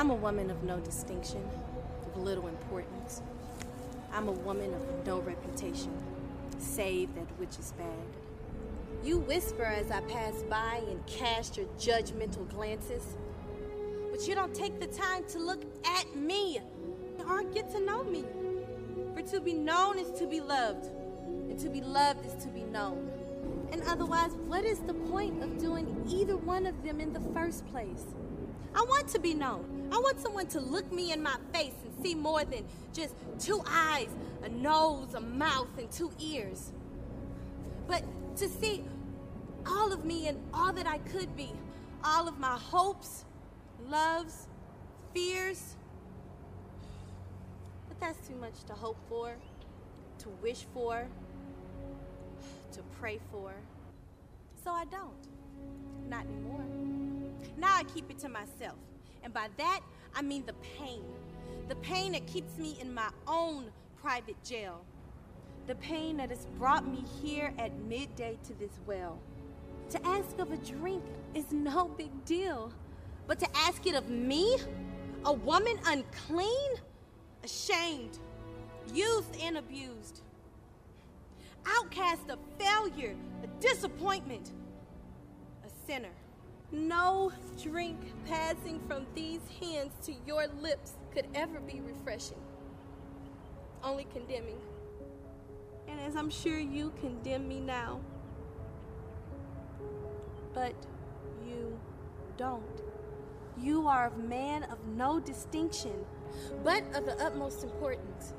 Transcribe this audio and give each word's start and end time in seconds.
I'm 0.00 0.08
a 0.08 0.14
woman 0.14 0.50
of 0.50 0.62
no 0.62 0.78
distinction, 0.78 1.46
of 2.06 2.16
little 2.16 2.46
importance. 2.46 3.20
I'm 4.14 4.28
a 4.28 4.32
woman 4.32 4.72
of 4.72 5.06
no 5.06 5.18
reputation, 5.20 5.92
save 6.58 7.14
that 7.16 7.26
which 7.38 7.58
is 7.58 7.74
bad. 7.76 9.04
You 9.04 9.18
whisper 9.18 9.62
as 9.62 9.90
I 9.90 10.00
pass 10.00 10.42
by 10.44 10.80
and 10.88 11.06
cast 11.06 11.58
your 11.58 11.66
judgmental 11.78 12.48
glances, 12.48 13.02
but 14.10 14.26
you 14.26 14.34
don't 14.34 14.54
take 14.54 14.80
the 14.80 14.86
time 14.86 15.24
to 15.32 15.38
look 15.38 15.62
at 15.84 16.16
me 16.16 16.60
or 17.28 17.42
get 17.42 17.70
to 17.72 17.80
know 17.80 18.02
me. 18.02 18.24
For 19.12 19.20
to 19.32 19.40
be 19.42 19.52
known 19.52 19.98
is 19.98 20.18
to 20.18 20.26
be 20.26 20.40
loved, 20.40 20.86
and 21.50 21.58
to 21.58 21.68
be 21.68 21.82
loved 21.82 22.24
is 22.24 22.42
to 22.42 22.48
be 22.48 22.62
known. 22.62 23.10
And 23.70 23.82
otherwise, 23.82 24.30
what 24.46 24.64
is 24.64 24.78
the 24.78 24.94
point 24.94 25.42
of 25.42 25.58
doing 25.58 26.06
either 26.08 26.38
one 26.38 26.64
of 26.64 26.82
them 26.84 27.02
in 27.02 27.12
the 27.12 27.20
first 27.34 27.66
place? 27.70 28.06
I 28.74 28.80
want 28.84 29.06
to 29.08 29.18
be 29.18 29.34
known. 29.34 29.69
I 29.92 29.98
want 29.98 30.20
someone 30.20 30.46
to 30.48 30.60
look 30.60 30.90
me 30.92 31.12
in 31.12 31.22
my 31.22 31.36
face 31.52 31.74
and 31.84 32.04
see 32.04 32.14
more 32.14 32.44
than 32.44 32.64
just 32.92 33.14
two 33.38 33.62
eyes, 33.66 34.08
a 34.42 34.48
nose, 34.48 35.14
a 35.14 35.20
mouth, 35.20 35.68
and 35.78 35.90
two 35.90 36.12
ears. 36.20 36.72
But 37.88 38.04
to 38.36 38.48
see 38.48 38.84
all 39.66 39.92
of 39.92 40.04
me 40.04 40.28
and 40.28 40.38
all 40.54 40.72
that 40.72 40.86
I 40.86 40.98
could 40.98 41.34
be, 41.36 41.52
all 42.04 42.28
of 42.28 42.38
my 42.38 42.56
hopes, 42.56 43.24
loves, 43.88 44.46
fears. 45.12 45.76
But 47.88 48.00
that's 48.00 48.28
too 48.28 48.36
much 48.36 48.64
to 48.68 48.72
hope 48.72 48.96
for, 49.08 49.34
to 50.18 50.28
wish 50.42 50.64
for, 50.72 51.06
to 52.72 52.82
pray 53.00 53.18
for. 53.32 53.52
So 54.62 54.70
I 54.70 54.84
don't. 54.84 55.10
Not 56.08 56.24
anymore. 56.24 56.64
Now 57.58 57.76
I 57.76 57.84
keep 57.84 58.10
it 58.10 58.18
to 58.20 58.28
myself. 58.28 58.76
And 59.22 59.32
by 59.32 59.48
that, 59.56 59.80
I 60.14 60.22
mean 60.22 60.44
the 60.46 60.54
pain. 60.78 61.04
The 61.68 61.76
pain 61.76 62.12
that 62.12 62.26
keeps 62.26 62.58
me 62.58 62.76
in 62.80 62.92
my 62.92 63.10
own 63.26 63.70
private 64.00 64.42
jail. 64.44 64.84
The 65.66 65.74
pain 65.76 66.16
that 66.16 66.30
has 66.30 66.46
brought 66.58 66.86
me 66.86 67.04
here 67.22 67.52
at 67.58 67.76
midday 67.80 68.38
to 68.44 68.54
this 68.54 68.72
well. 68.86 69.18
To 69.90 70.06
ask 70.06 70.38
of 70.38 70.52
a 70.52 70.56
drink 70.56 71.04
is 71.34 71.52
no 71.52 71.88
big 71.88 72.24
deal. 72.24 72.72
But 73.26 73.38
to 73.40 73.56
ask 73.56 73.86
it 73.86 73.94
of 73.94 74.08
me, 74.08 74.56
a 75.24 75.32
woman 75.32 75.78
unclean, 75.86 76.72
ashamed, 77.44 78.18
used 78.92 79.36
and 79.40 79.58
abused, 79.58 80.22
outcast, 81.66 82.22
a 82.30 82.38
failure, 82.58 83.14
a 83.42 83.46
disappointment, 83.60 84.52
a 85.64 85.86
sinner. 85.86 86.08
No 86.72 87.32
drink 87.60 87.98
passing 88.28 88.80
from 88.86 89.04
these 89.14 89.40
hands 89.60 89.92
to 90.06 90.14
your 90.24 90.46
lips 90.60 90.92
could 91.12 91.26
ever 91.34 91.58
be 91.58 91.80
refreshing, 91.80 92.38
only 93.82 94.06
condemning. 94.12 94.58
And 95.88 96.00
as 96.00 96.14
I'm 96.14 96.30
sure 96.30 96.60
you 96.60 96.92
condemn 97.00 97.48
me 97.48 97.60
now, 97.60 98.00
but 100.54 100.74
you 101.44 101.76
don't. 102.36 102.62
You 103.58 103.88
are 103.88 104.12
a 104.14 104.18
man 104.18 104.62
of 104.64 104.78
no 104.96 105.18
distinction, 105.18 106.04
but 106.62 106.84
of 106.94 107.04
the 107.04 107.20
utmost 107.20 107.64
importance. 107.64 108.32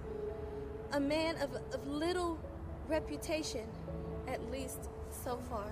A 0.93 0.99
man 0.99 1.35
of, 1.37 1.53
of 1.73 1.85
little 1.85 2.39
reputation, 2.87 3.67
at 4.27 4.49
least 4.51 4.89
so 5.09 5.37
far. 5.49 5.71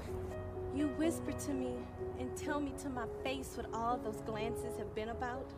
You 0.76 0.88
whisper 0.98 1.32
to 1.32 1.52
me 1.52 1.74
and 2.20 2.36
tell 2.36 2.60
me 2.60 2.74
to 2.84 2.90
my 2.90 3.06
face 3.24 3.54
what 3.56 3.68
all 3.74 3.98
those 3.98 4.22
glances 4.22 4.78
have 4.78 4.94
been 4.96 5.10
about. 5.10 5.52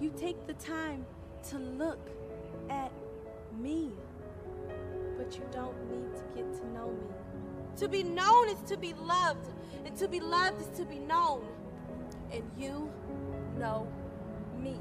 You 0.00 0.12
take 0.16 0.46
the 0.46 0.54
time 0.54 1.06
to 1.50 1.58
look 1.58 2.10
at 2.68 2.92
me, 3.58 3.92
but 5.16 5.34
you 5.36 5.42
don't 5.50 5.76
need 5.90 6.14
to 6.16 6.22
get 6.34 6.52
to 6.60 6.66
know 6.68 6.88
me. 6.88 7.14
To 7.76 7.88
be 7.88 8.02
known 8.02 8.48
is 8.48 8.60
to 8.68 8.76
be 8.76 8.94
loved, 8.94 9.48
and 9.84 9.96
to 9.96 10.08
be 10.08 10.20
loved 10.20 10.60
is 10.60 10.78
to 10.78 10.84
be 10.84 10.98
known. 10.98 11.46
And 12.32 12.42
you 12.58 12.90
know 13.58 13.86
me. 14.58 14.76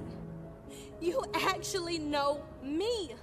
You 1.00 1.24
actually 1.34 1.98
know 1.98 2.44
me. 2.64 3.16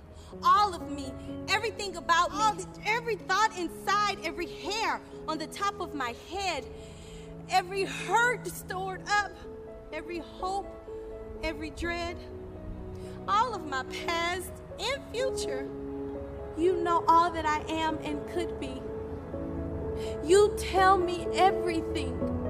All 0.43 0.75
of 0.75 0.91
me, 0.91 1.13
everything 1.49 1.97
about 1.97 2.31
me, 2.31 2.67
every 2.87 3.17
thought 3.17 3.57
inside, 3.59 4.19
every 4.25 4.47
hair 4.47 5.01
on 5.29 5.39
the 5.39 5.47
top 5.49 5.81
of 5.81 5.95
my 5.95 6.15
head, 6.31 6.65
every 7.51 7.85
hurt 7.85 8.47
stored 8.47 9.03
up, 9.09 9.33
every 9.93 10.19
hope, 10.19 10.67
every 11.43 11.71
dread, 11.71 12.17
all 13.29 13.55
of 13.55 13.67
my 13.67 13.85
past 14.07 14.53
and 14.81 15.03
future. 15.13 15.69
You 16.57 16.77
know 16.77 17.05
all 17.09 17.31
that 17.31 17.47
I 17.47 17.63
am 17.69 17.99
and 18.03 18.27
could 18.29 18.61
be. 18.61 18.83
You 20.25 20.55
tell 20.59 20.99
me 20.99 21.27
everything. 21.35 22.42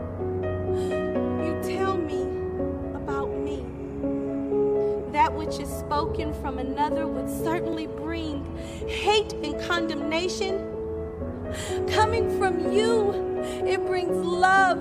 Which 5.52 5.60
is 5.60 5.68
spoken 5.80 6.32
from 6.40 6.58
another 6.58 7.06
would 7.06 7.28
certainly 7.28 7.86
bring 7.86 8.42
hate 8.88 9.34
and 9.34 9.60
condemnation. 9.60 10.56
Coming 11.88 12.38
from 12.38 12.72
you, 12.72 13.12
it 13.66 13.84
brings 13.84 14.16
love, 14.16 14.78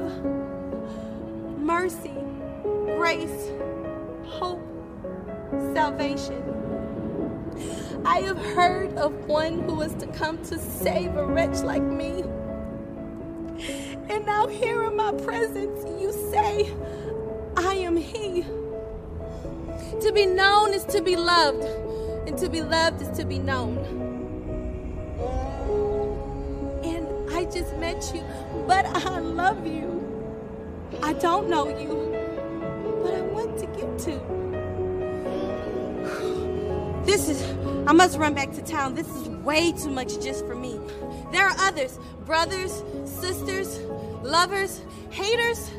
mercy, 1.60 2.14
grace, 2.86 3.50
hope, 4.26 4.62
salvation. 5.74 6.42
I 8.06 8.22
have 8.22 8.38
heard 8.38 8.94
of 8.94 9.14
one 9.26 9.64
who 9.64 9.76
was 9.76 9.94
to 9.96 10.08
come 10.08 10.42
to 10.46 10.58
save 10.58 11.18
a 11.18 11.26
wretch 11.26 11.64
like 11.64 11.84
me. 11.84 12.22
And 14.10 14.26
now, 14.26 14.48
here 14.48 14.84
in 14.84 14.96
my 14.96 15.12
presence, 15.12 15.84
you 16.02 16.14
say, 16.32 16.74
I 17.58 17.74
am 17.76 17.98
He. 17.98 18.46
To 20.00 20.12
be 20.14 20.26
known 20.26 20.74
is 20.74 20.86
to 20.86 21.02
be 21.02 21.16
loved, 21.16 21.64
and 22.28 22.38
to 22.38 22.50
be 22.50 22.62
loved 22.62 23.02
is 23.02 23.10
to 23.18 23.26
be 23.26 23.40
known. 23.40 23.78
And 26.84 27.08
I 27.32 27.46
just 27.46 27.76
met 27.78 28.12
you, 28.14 28.24
but 28.68 28.86
I 28.86 29.20
love 29.20 29.68
you. 29.68 30.02
I 31.04 31.14
don't 31.14 31.50
know 31.50 31.68
you, 31.68 32.12
but 33.04 33.14
I 33.14 33.22
want 33.22 33.60
to 33.60 33.66
get 33.68 34.00
to. 34.00 34.42
This 37.06 37.30
is, 37.30 37.42
I 37.88 37.94
must 37.94 38.18
run 38.18 38.34
back 38.34 38.52
to 38.54 38.62
town. 38.62 38.96
This 38.96 39.08
is 39.08 39.28
way 39.28 39.72
too 39.72 39.90
much 39.90 40.20
just 40.22 40.46
for 40.46 40.56
me. 40.56 40.80
There 41.32 41.46
are 41.46 41.56
others 41.60 42.00
brothers, 42.26 42.84
sisters, 43.04 43.80
lovers, 44.24 44.82
haters, 45.10 45.70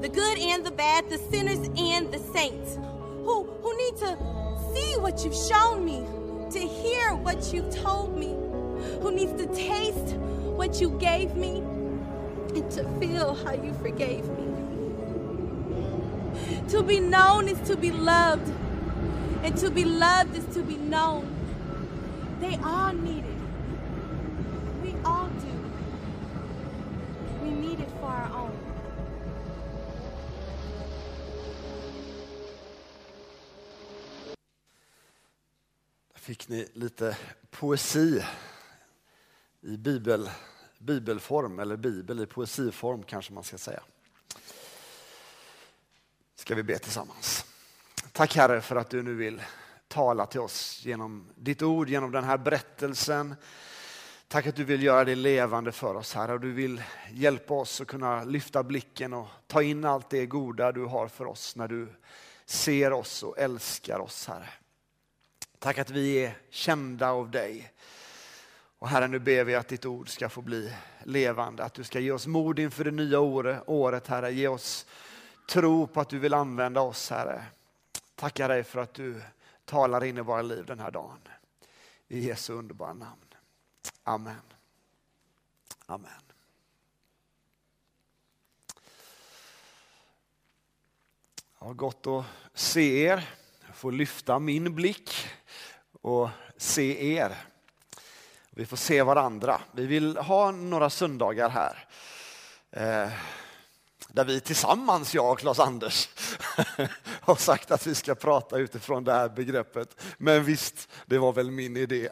the 0.00 0.08
good 0.08 0.38
and 0.38 0.64
the 0.64 0.70
bad, 0.70 1.08
the 1.10 1.18
sinners 1.18 1.68
and 1.76 2.12
the 2.12 2.18
saints, 2.18 2.78
who, 3.24 3.44
who 3.44 3.76
need 3.76 3.96
to 3.98 4.16
see 4.74 4.96
what 4.98 5.24
you've 5.24 5.34
shown 5.34 5.84
me, 5.84 6.04
to 6.50 6.58
hear 6.58 7.14
what 7.14 7.52
you've 7.52 7.74
told 7.74 8.16
me, 8.16 8.34
who 9.00 9.12
needs 9.12 9.32
to 9.40 9.46
taste 9.54 10.16
what 10.56 10.80
you 10.80 10.90
gave 10.98 11.34
me, 11.34 11.58
and 12.54 12.70
to 12.70 12.84
feel 12.98 13.34
how 13.44 13.52
you 13.52 13.72
forgave 13.74 14.28
me. 14.28 14.48
To 16.68 16.82
be 16.82 17.00
known 17.00 17.48
is 17.48 17.58
to 17.68 17.76
be 17.76 17.90
loved, 17.90 18.50
and 19.42 19.56
to 19.58 19.70
be 19.70 19.84
loved 19.84 20.36
is 20.36 20.44
to 20.54 20.62
be 20.62 20.76
known. 20.76 21.28
They 22.40 22.58
all 22.64 22.92
need 22.92 23.21
fick 36.32 36.48
ni 36.48 36.68
lite 36.72 37.16
poesi 37.50 38.24
i 39.60 39.76
bibel, 39.76 40.30
bibelform, 40.78 41.58
eller 41.58 41.76
bibel 41.76 42.20
i 42.20 42.26
poesiform 42.26 43.02
kanske 43.02 43.32
man 43.32 43.44
ska 43.44 43.58
säga. 43.58 43.82
Ska 46.34 46.54
vi 46.54 46.62
be 46.62 46.78
tillsammans. 46.78 47.44
Tack 48.12 48.36
Herre 48.36 48.60
för 48.60 48.76
att 48.76 48.90
du 48.90 49.02
nu 49.02 49.14
vill 49.14 49.42
tala 49.88 50.26
till 50.26 50.40
oss 50.40 50.84
genom 50.84 51.28
ditt 51.36 51.62
ord, 51.62 51.88
genom 51.88 52.12
den 52.12 52.24
här 52.24 52.38
berättelsen. 52.38 53.34
Tack 54.28 54.46
att 54.46 54.56
du 54.56 54.64
vill 54.64 54.82
göra 54.82 55.04
det 55.04 55.14
levande 55.14 55.72
för 55.72 55.94
oss 55.94 56.14
Herre 56.14 56.32
och 56.32 56.40
du 56.40 56.52
vill 56.52 56.82
hjälpa 57.10 57.54
oss 57.54 57.80
att 57.80 57.86
kunna 57.86 58.24
lyfta 58.24 58.62
blicken 58.62 59.12
och 59.12 59.28
ta 59.46 59.62
in 59.62 59.84
allt 59.84 60.10
det 60.10 60.26
goda 60.26 60.72
du 60.72 60.84
har 60.84 61.08
för 61.08 61.26
oss 61.26 61.56
när 61.56 61.68
du 61.68 61.92
ser 62.46 62.92
oss 62.92 63.22
och 63.22 63.38
älskar 63.38 63.98
oss 63.98 64.26
Herre. 64.26 64.48
Tack 65.62 65.78
att 65.78 65.90
vi 65.90 66.24
är 66.24 66.38
kända 66.50 67.10
av 67.10 67.30
dig. 67.30 67.72
Och 68.78 68.88
Herre, 68.88 69.08
nu 69.08 69.18
ber 69.18 69.44
vi 69.44 69.54
att 69.54 69.68
ditt 69.68 69.86
ord 69.86 70.08
ska 70.08 70.28
få 70.28 70.42
bli 70.42 70.74
levande, 71.04 71.64
att 71.64 71.74
du 71.74 71.84
ska 71.84 72.00
ge 72.00 72.12
oss 72.12 72.26
mod 72.26 72.58
inför 72.58 72.84
det 72.84 72.90
nya 72.90 73.20
året, 73.20 74.06
Herre. 74.06 74.32
Ge 74.32 74.48
oss 74.48 74.86
tro 75.48 75.86
på 75.86 76.00
att 76.00 76.08
du 76.08 76.18
vill 76.18 76.34
använda 76.34 76.80
oss, 76.80 77.10
Herre. 77.10 77.44
Tackar 78.14 78.48
dig 78.48 78.64
för 78.64 78.80
att 78.80 78.94
du 78.94 79.22
talar 79.64 80.04
in 80.04 80.18
i 80.18 80.20
våra 80.20 80.42
liv 80.42 80.66
den 80.66 80.78
här 80.78 80.90
dagen. 80.90 81.18
I 82.08 82.20
Jesu 82.20 82.52
underbara 82.52 82.92
namn. 82.92 83.34
Amen. 84.02 84.42
Amen. 85.86 86.10
Ja, 91.58 91.66
har 91.66 91.74
gott 91.74 92.06
att 92.06 92.24
se 92.54 93.02
er 93.02 93.41
få 93.72 93.78
får 93.78 93.92
lyfta 93.92 94.38
min 94.38 94.74
blick 94.74 95.26
och 96.02 96.28
se 96.56 97.16
er. 97.16 97.36
Vi 98.50 98.66
får 98.66 98.76
se 98.76 99.02
varandra. 99.02 99.60
Vi 99.72 99.86
vill 99.86 100.16
ha 100.16 100.50
några 100.50 100.90
söndagar 100.90 101.48
här. 101.48 101.88
Eh, 102.70 103.12
där 104.08 104.24
vi 104.24 104.40
tillsammans, 104.40 105.14
jag 105.14 105.32
och 105.32 105.38
Claes-Anders, 105.38 106.08
har 107.20 107.36
sagt 107.36 107.70
att 107.70 107.86
vi 107.86 107.94
ska 107.94 108.14
prata 108.14 108.58
utifrån 108.58 109.04
det 109.04 109.12
här 109.12 109.28
begreppet. 109.28 110.02
Men 110.18 110.44
visst, 110.44 110.88
det 111.06 111.18
var 111.18 111.32
väl 111.32 111.50
min 111.50 111.76
idé. 111.76 112.08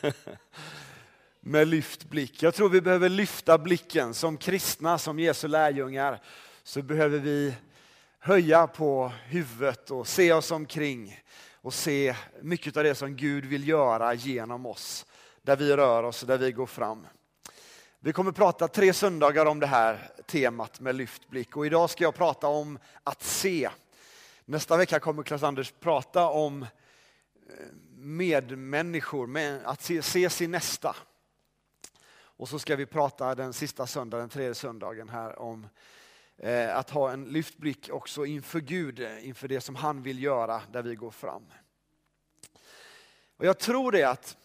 Med 1.40 1.68
lyft 1.68 2.04
blick. 2.04 2.42
Jag 2.42 2.54
tror 2.54 2.68
vi 2.68 2.80
behöver 2.80 3.08
lyfta 3.08 3.58
blicken 3.58 4.14
som 4.14 4.36
kristna, 4.36 4.98
som 4.98 5.18
Jesu 5.18 5.48
lärjungar. 5.48 6.22
Så 6.62 6.82
behöver 6.82 7.18
vi 7.18 7.54
höja 8.22 8.66
på 8.66 9.12
huvudet 9.24 9.90
och 9.90 10.06
se 10.06 10.32
oss 10.32 10.50
omkring 10.50 11.20
och 11.54 11.74
se 11.74 12.16
mycket 12.40 12.76
av 12.76 12.84
det 12.84 12.94
som 12.94 13.16
Gud 13.16 13.44
vill 13.44 13.68
göra 13.68 14.14
genom 14.14 14.66
oss. 14.66 15.06
Där 15.42 15.56
vi 15.56 15.76
rör 15.76 16.02
oss 16.02 16.22
och 16.22 16.28
där 16.28 16.38
vi 16.38 16.52
går 16.52 16.66
fram. 16.66 17.06
Vi 18.00 18.12
kommer 18.12 18.32
prata 18.32 18.68
tre 18.68 18.92
söndagar 18.92 19.46
om 19.46 19.60
det 19.60 19.66
här 19.66 20.10
temat 20.26 20.80
med 20.80 20.94
lyftblick 20.94 21.56
och 21.56 21.66
idag 21.66 21.90
ska 21.90 22.04
jag 22.04 22.14
prata 22.14 22.46
om 22.46 22.78
att 23.04 23.22
se. 23.22 23.70
Nästa 24.44 24.76
vecka 24.76 25.00
kommer 25.00 25.22
Klas-Anders 25.22 25.72
prata 25.80 26.28
om 26.28 26.62
eh, 26.62 26.68
medmänniskor, 27.96 29.38
att 29.64 29.82
se, 29.82 30.02
se 30.02 30.30
sin 30.30 30.50
nästa. 30.50 30.96
Och 32.12 32.48
så 32.48 32.58
ska 32.58 32.76
vi 32.76 32.86
prata 32.86 33.34
den 33.34 33.52
sista 33.52 33.86
söndagen, 33.86 34.22
den 34.22 34.28
tredje 34.28 34.54
söndagen 34.54 35.08
här 35.08 35.38
om 35.38 35.66
Eh, 36.42 36.76
att 36.76 36.90
ha 36.90 37.12
en 37.12 37.24
lyftblick 37.24 37.88
också 37.92 38.26
inför 38.26 38.60
Gud, 38.60 39.00
eh, 39.00 39.28
inför 39.28 39.48
det 39.48 39.60
som 39.60 39.74
han 39.74 40.02
vill 40.02 40.22
göra 40.22 40.62
där 40.72 40.82
vi 40.82 40.94
går 40.94 41.10
fram. 41.10 41.42
Och 43.36 43.46
jag 43.46 43.58
tror 43.58 43.92
det 43.92 44.04
att 44.04 44.36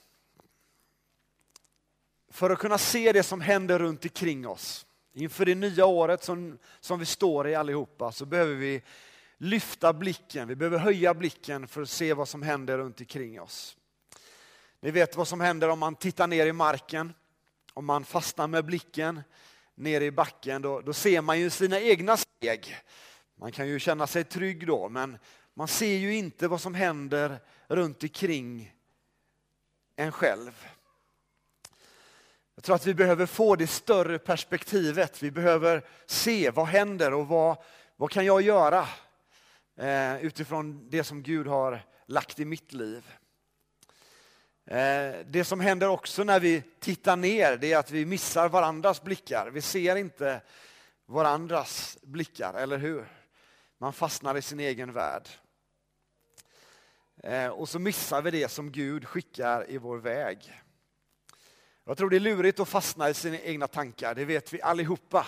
för 2.29 2.49
att 2.49 2.59
kunna 2.59 2.77
se 2.77 3.11
det 3.11 3.23
som 3.23 3.41
händer 3.41 3.79
runt 3.79 4.03
omkring 4.05 4.47
oss 4.47 4.85
inför 5.13 5.45
det 5.45 5.55
nya 5.55 5.85
året 5.85 6.23
som, 6.23 6.57
som 6.79 6.99
vi 6.99 7.05
står 7.05 7.47
i 7.47 7.55
allihopa 7.55 8.11
så 8.11 8.25
behöver 8.25 8.55
vi 8.55 8.81
lyfta 9.37 9.93
blicken, 9.93 10.47
vi 10.47 10.55
behöver 10.55 10.77
höja 10.77 11.13
blicken 11.13 11.67
för 11.67 11.81
att 11.81 11.89
se 11.89 12.13
vad 12.13 12.27
som 12.27 12.41
händer 12.41 12.77
runt 12.77 12.99
omkring 12.99 13.41
oss. 13.41 13.77
Ni 14.79 14.91
vet 14.91 15.15
vad 15.15 15.27
som 15.27 15.41
händer 15.41 15.69
om 15.69 15.79
man 15.79 15.95
tittar 15.95 16.27
ner 16.27 16.47
i 16.47 16.53
marken, 16.53 17.13
om 17.73 17.85
man 17.85 18.05
fastnar 18.05 18.47
med 18.47 18.65
blicken 18.65 19.21
nere 19.75 20.05
i 20.05 20.11
backen, 20.11 20.61
då, 20.61 20.81
då 20.81 20.93
ser 20.93 21.21
man 21.21 21.39
ju 21.39 21.49
sina 21.49 21.79
egna 21.79 22.17
steg. 22.17 22.75
Man 23.35 23.51
kan 23.51 23.67
ju 23.67 23.79
känna 23.79 24.07
sig 24.07 24.23
trygg 24.23 24.67
då, 24.67 24.89
men 24.89 25.17
man 25.53 25.67
ser 25.67 25.95
ju 25.95 26.15
inte 26.15 26.47
vad 26.47 26.61
som 26.61 26.75
händer 26.75 27.39
runt 27.67 28.03
omkring 28.03 28.73
en 29.95 30.11
själv. 30.11 30.67
Jag 32.55 32.63
tror 32.63 32.75
att 32.75 32.87
vi 32.87 32.93
behöver 32.93 33.25
få 33.25 33.55
det 33.55 33.67
större 33.67 34.19
perspektivet. 34.19 35.23
Vi 35.23 35.31
behöver 35.31 35.85
se 36.05 36.49
vad 36.49 36.67
händer 36.67 37.13
och 37.13 37.27
vad, 37.27 37.57
vad 37.95 38.11
kan 38.11 38.25
jag 38.25 38.41
göra 38.41 38.87
eh, 39.77 40.25
utifrån 40.25 40.89
det 40.89 41.03
som 41.03 41.23
Gud 41.23 41.47
har 41.47 41.85
lagt 42.05 42.39
i 42.39 42.45
mitt 42.45 42.73
liv. 42.73 43.15
Eh, 44.67 45.15
det 45.25 45.43
som 45.43 45.59
händer 45.59 45.89
också 45.89 46.23
när 46.23 46.39
vi 46.39 46.63
tittar 46.79 47.15
ner 47.15 47.57
det 47.57 47.73
är 47.73 47.77
att 47.77 47.91
vi 47.91 48.05
missar 48.05 48.49
varandras 48.49 49.03
blickar. 49.03 49.49
Vi 49.49 49.61
ser 49.61 49.95
inte 49.95 50.41
varandras 51.05 51.97
blickar, 52.01 52.53
eller 52.53 52.77
hur? 52.77 53.07
Man 53.77 53.93
fastnar 53.93 54.37
i 54.37 54.41
sin 54.41 54.59
egen 54.59 54.93
värld. 54.93 55.29
Eh, 57.23 57.47
och 57.47 57.69
så 57.69 57.79
missar 57.79 58.21
vi 58.21 58.31
det 58.31 58.51
som 58.51 58.71
Gud 58.71 59.07
skickar 59.07 59.71
i 59.71 59.77
vår 59.77 59.97
väg. 59.97 60.61
Jag 61.83 61.97
tror 61.97 62.09
det 62.09 62.15
är 62.15 62.19
lurigt 62.19 62.59
att 62.59 62.69
fastna 62.69 63.09
i 63.09 63.13
sina 63.13 63.39
egna 63.39 63.67
tankar, 63.67 64.15
det 64.15 64.25
vet 64.25 64.53
vi 64.53 64.61
allihopa 64.61 65.27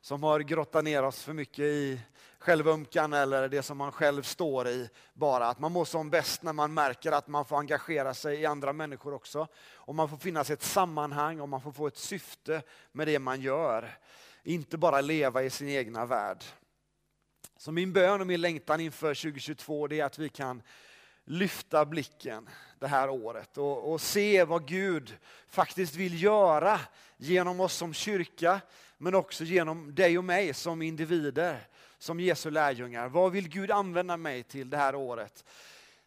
som 0.00 0.22
har 0.22 0.40
grottat 0.40 0.84
ner 0.84 1.02
oss 1.02 1.22
för 1.22 1.32
mycket 1.32 1.64
i 1.64 2.00
självömkan 2.44 3.12
eller 3.12 3.48
det 3.48 3.62
som 3.62 3.78
man 3.78 3.92
själv 3.92 4.22
står 4.22 4.68
i. 4.68 4.90
Bara 5.14 5.46
att 5.48 5.58
man 5.58 5.72
mår 5.72 5.84
som 5.84 6.10
bäst 6.10 6.42
när 6.42 6.52
man 6.52 6.74
märker 6.74 7.12
att 7.12 7.28
man 7.28 7.44
får 7.44 7.58
engagera 7.58 8.14
sig 8.14 8.40
i 8.40 8.46
andra 8.46 8.72
människor 8.72 9.14
också. 9.14 9.48
Och 9.74 9.94
man 9.94 10.08
får 10.08 10.16
finnas 10.16 10.50
i 10.50 10.52
ett 10.52 10.62
sammanhang 10.62 11.40
och 11.40 11.48
man 11.48 11.60
får 11.60 11.72
få 11.72 11.86
ett 11.86 11.96
syfte 11.96 12.62
med 12.92 13.06
det 13.06 13.18
man 13.18 13.40
gör. 13.40 13.98
Inte 14.42 14.78
bara 14.78 15.00
leva 15.00 15.42
i 15.42 15.50
sin 15.50 15.68
egna 15.68 16.06
värld. 16.06 16.44
Så 17.56 17.72
min 17.72 17.92
bön 17.92 18.20
och 18.20 18.26
min 18.26 18.40
längtan 18.40 18.80
inför 18.80 19.14
2022 19.14 19.92
är 19.92 20.04
att 20.04 20.18
vi 20.18 20.28
kan 20.28 20.62
lyfta 21.24 21.84
blicken 21.84 22.48
det 22.78 22.86
här 22.86 23.10
året 23.10 23.58
och, 23.58 23.92
och, 23.92 24.00
se 24.00 24.44
vad 24.44 24.68
Gud 24.68 25.16
faktiskt 25.48 25.94
vill 25.94 26.22
göra 26.22 26.80
genom 27.16 27.60
oss 27.60 27.74
som 27.74 27.94
kyrka, 27.94 28.60
men 28.98 29.14
också 29.14 29.44
genom 29.44 29.94
dig 29.94 30.18
och 30.18 30.24
mig 30.24 30.54
som 30.54 30.82
individer, 30.82 31.68
som 31.98 32.20
Jesu 32.20 32.50
lärjungar. 32.50 33.08
Vad 33.08 33.32
vill 33.32 33.48
Gud 33.48 33.70
använda 33.70 34.16
mig 34.16 34.42
till 34.42 34.70
det 34.70 34.76
här 34.76 34.94
året? 34.94 35.44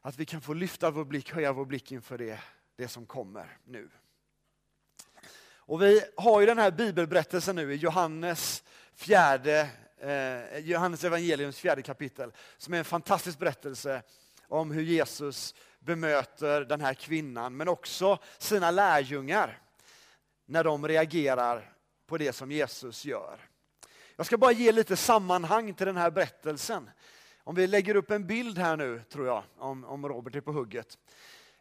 Att 0.02 0.18
vi 0.18 0.26
kan 0.26 0.42
få 0.42 0.54
lyfta 0.54 0.92
vår 0.92 1.06
blick, 1.06 1.32
höja 1.32 1.54
vår 1.54 1.66
blick 1.66 1.92
inför 1.92 2.18
det, 2.18 2.40
det 2.76 2.88
som 2.88 3.06
kommer 3.06 3.58
nu. 3.66 3.90
Och 5.56 5.82
vi 5.82 6.02
har 6.18 6.40
ju 6.40 6.46
den 6.46 6.58
här 6.58 6.72
bibelberättelsen 6.72 7.56
nu 7.56 7.74
i 7.74 7.76
Johannes 7.76 8.64
fjärde 8.96 9.70
eh, 9.98 10.58
Johannes 10.58 11.04
evangeliums 11.04 11.60
fjärde 11.60 11.82
kapitel, 11.82 12.32
som 12.58 12.74
är 12.74 12.78
en 12.78 12.86
fantastisk 12.86 13.40
berättelse 13.40 14.02
om 14.48 14.72
hur 14.72 14.84
Jesus 14.84 15.56
bemöter 15.80 16.62
den 16.62 16.82
här 16.82 16.94
kvinnan, 16.94 17.58
men 17.58 17.68
också 17.68 18.20
sina 18.38 18.72
lärjungar 18.72 19.62
när 20.46 20.64
de 20.64 20.88
reagerar 20.88 21.74
på 22.08 22.18
det 22.18 22.34
som 22.34 22.52
Jesus 22.52 23.06
gör. 23.06 23.40
Jag 24.20 24.26
ska 24.26 24.38
bara 24.38 24.52
ge 24.52 24.72
lite 24.72 24.96
sammanhang 24.96 25.74
till 25.74 25.86
den 25.86 25.98
här 25.98 26.12
berättelsen. 26.12 26.90
Om 27.44 27.56
vi 27.56 27.68
lägger 27.68 27.96
upp 27.96 28.12
en 28.12 28.28
bild 28.28 28.58
här 28.58 28.78
nu, 28.78 29.02
tror 29.10 29.28
jag, 29.28 29.44
om, 29.58 29.86
om 29.86 30.08
Robert 30.08 30.36
är 30.36 30.42
på 30.42 30.52
hugget. 30.52 30.98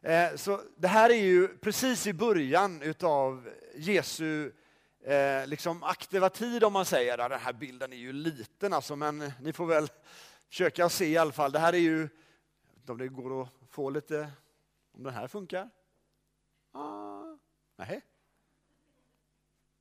Eh, 0.00 0.34
så 0.36 0.60
det 0.76 0.88
här 0.88 1.10
är 1.10 1.14
ju 1.14 1.48
precis 1.48 2.06
i 2.06 2.12
början 2.12 2.82
utav 2.82 3.50
Jesu 3.74 4.52
eh, 5.04 5.46
liksom 5.46 5.82
aktiva 5.82 6.28
tid, 6.28 6.64
om 6.64 6.72
man 6.72 6.84
säger. 6.84 7.28
Den 7.28 7.40
här 7.40 7.52
bilden 7.52 7.92
är 7.92 7.96
ju 7.96 8.12
liten, 8.12 8.72
alltså, 8.72 8.96
men 8.96 9.32
ni 9.40 9.52
får 9.52 9.66
väl 9.66 9.88
försöka 10.48 10.88
se 10.88 11.06
i 11.06 11.16
alla 11.16 11.32
fall. 11.32 11.52
Det 11.52 11.58
här 11.58 11.72
är 11.72 11.78
ju 11.78 12.08
om 12.88 12.98
det 12.98 13.08
går 13.08 13.42
att 13.42 13.48
få 13.70 13.90
lite, 13.90 14.30
om 14.92 15.02
den 15.02 15.14
här 15.14 15.28
funkar? 15.28 15.70
Ah, 16.72 17.36
nej. 17.76 18.02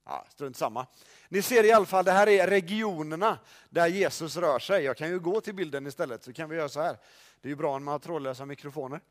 Ja, 0.06 0.26
strunt 0.30 0.58
samma. 0.58 0.88
Ni 1.30 1.42
ser 1.42 1.64
i 1.64 1.72
alla 1.72 1.86
fall, 1.86 2.06
det 2.06 2.12
här 2.12 2.28
är 2.28 2.48
regionerna 2.48 3.40
där 3.70 3.88
Jesus 3.88 4.38
rör 4.38 4.60
sig. 4.60 4.84
Jag 4.84 4.98
kan 4.98 5.10
ju 5.10 5.20
gå 5.20 5.42
till 5.42 5.56
bilden 5.56 5.88
istället 5.88 6.24
så 6.24 6.34
kan 6.34 6.50
vi 6.50 6.56
göra 6.56 6.70
så 6.70 6.82
här. 6.82 6.98
Det 7.42 7.48
är 7.48 7.50
ju 7.50 7.56
bra 7.56 7.74
när 7.74 7.80
man 7.80 7.92
har 7.92 8.00
trådlösa 8.00 8.46
mikrofoner. 8.46 9.02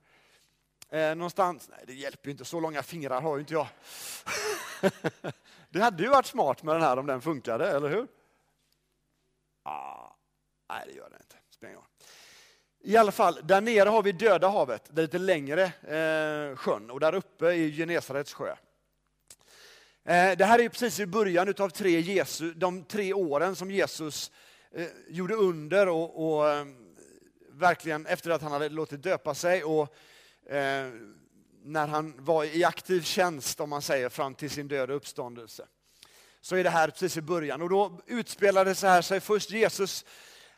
Eh, 0.90 1.14
någonstans, 1.14 1.68
nej 1.70 1.84
det 1.86 1.94
hjälper 1.94 2.28
ju 2.28 2.32
inte, 2.32 2.44
så 2.44 2.60
långa 2.60 2.82
fingrar 2.82 3.20
har 3.20 3.36
ju 3.36 3.40
inte 3.40 3.54
jag. 3.54 3.66
det 5.68 5.80
hade 5.80 6.02
ju 6.02 6.08
varit 6.08 6.26
smart 6.26 6.62
med 6.62 6.74
den 6.74 6.82
här 6.82 6.98
om 6.98 7.06
den 7.06 7.20
funkade, 7.20 7.70
eller 7.70 7.88
hur? 7.88 8.06
Ah, 9.62 10.16
nej, 10.68 10.82
det 10.86 10.92
gör 10.92 11.10
den 11.10 11.20
inte. 11.20 11.36
Spelar 11.50 11.82
i 12.86 12.96
alla 12.96 13.12
fall, 13.12 13.40
där 13.42 13.60
nere 13.60 13.88
har 13.88 14.02
vi 14.02 14.12
Döda 14.12 14.48
havet, 14.48 14.88
det 14.90 15.00
är 15.00 15.02
lite 15.02 15.18
längre 15.18 15.62
eh, 15.64 16.56
sjön 16.56 16.90
och 16.90 17.00
där 17.00 17.14
uppe 17.14 17.46
är 17.46 17.70
Genesarets 17.70 18.32
sjö. 18.32 18.56
Eh, 20.06 20.36
det 20.36 20.44
här 20.44 20.60
är 20.60 20.68
precis 20.68 21.00
i 21.00 21.06
början 21.06 21.54
av 21.58 21.68
tre 21.68 22.00
Jesu, 22.00 22.52
de 22.54 22.84
tre 22.84 23.12
åren 23.12 23.56
som 23.56 23.70
Jesus 23.70 24.30
eh, 24.74 24.86
gjorde 25.08 25.34
under 25.34 25.88
och, 25.88 26.36
och 26.36 26.50
eh, 26.50 26.66
verkligen 27.52 28.06
efter 28.06 28.30
att 28.30 28.42
han 28.42 28.52
hade 28.52 28.68
låtit 28.68 29.02
döpa 29.02 29.34
sig 29.34 29.64
och 29.64 29.94
eh, 30.46 30.88
när 31.64 31.86
han 31.86 32.14
var 32.18 32.44
i 32.44 32.64
aktiv 32.64 33.02
tjänst, 33.02 33.60
om 33.60 33.70
man 33.70 33.82
säger, 33.82 34.08
fram 34.08 34.34
till 34.34 34.50
sin 34.50 34.68
död 34.68 34.90
och 34.90 34.96
uppståndelse. 34.96 35.66
Så 36.40 36.56
är 36.56 36.64
det 36.64 36.70
här 36.70 36.88
precis 36.88 37.16
i 37.16 37.22
början 37.22 37.62
och 37.62 37.68
då 37.68 38.00
utspelade 38.06 38.70
det 38.70 39.02
sig 39.02 39.20
först 39.20 39.50
Jesus 39.50 40.04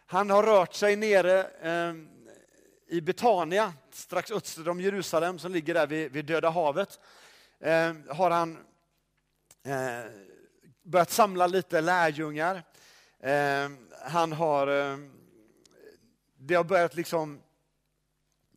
han 0.07 0.31
har 0.31 0.43
rört 0.43 0.75
sig 0.75 0.97
nere 0.97 1.41
eh, 1.63 1.95
i 2.89 3.01
Betania, 3.01 3.73
strax 3.91 4.31
öster 4.31 4.69
om 4.69 4.81
Jerusalem, 4.81 5.39
som 5.39 5.53
ligger 5.53 5.75
där 5.75 5.87
vid, 5.87 6.13
vid 6.13 6.25
Döda 6.25 6.51
havet, 6.51 7.01
eh, 7.61 7.93
har 8.09 8.31
han 8.31 8.59
eh, 9.67 10.11
börjat 10.83 11.11
samla 11.11 11.47
lite 11.47 11.81
lärjungar. 11.81 12.63
Eh, 13.21 13.69
han 14.03 14.33
har, 14.33 14.67
eh, 14.67 14.99
det 16.39 16.55
har 16.55 16.65
börjat 16.65 16.95
liksom, 16.95 17.43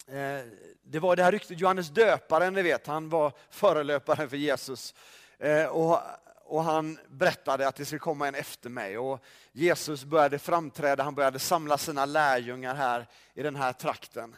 eh, 0.08 0.40
det 0.84 1.00
var 1.00 1.16
det 1.16 1.24
här 1.24 1.32
ryktet, 1.32 1.60
Johannes 1.60 1.90
döparen, 1.90 2.54
ni 2.54 2.62
vet, 2.62 2.88
han 2.88 3.10
var 3.10 3.34
förelöparen 3.50 4.30
för 4.30 4.38
Jesus. 4.38 4.94
Eh, 5.38 5.66
och, 5.66 6.00
och 6.44 6.64
han 6.64 7.00
berättade 7.08 7.68
att 7.68 7.76
det 7.76 7.86
skulle 7.86 8.00
komma 8.00 8.28
en 8.28 8.36
efter 8.36 8.70
mig. 8.70 8.98
Och 8.98 9.24
Jesus 9.52 10.04
började 10.04 10.40
framträda, 10.40 11.04
han 11.04 11.16
började 11.16 11.40
samla 11.40 11.78
sina 11.78 12.06
lärjungar 12.06 12.76
här 12.76 13.08
i 13.34 13.44
den 13.44 13.56
här 13.56 13.74
trakten. 13.74 14.36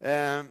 Eh, 0.00 0.42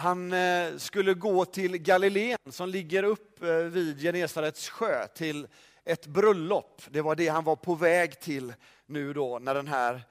han 0.00 0.32
eh, 0.32 0.76
skulle 0.76 1.14
gå 1.14 1.44
till 1.44 1.78
Galileen 1.78 2.38
som 2.50 2.68
ligger 2.68 3.02
upp 3.02 3.42
eh, 3.42 3.56
vid 3.56 4.00
Genesarets 4.00 4.68
sjö 4.68 5.06
till 5.06 5.48
ett 5.84 6.06
bröllop. 6.06 6.82
Det 6.90 7.00
var 7.00 7.14
det 7.14 7.28
han 7.28 7.44
var 7.44 7.56
på 7.56 7.74
väg 7.74 8.20
till 8.20 8.54
nu 8.86 9.12
då 9.12 9.38
när 9.38 9.54
den 9.54 9.66
här 9.66 10.02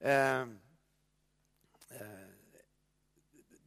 eh, 0.00 0.40
eh, 0.40 0.46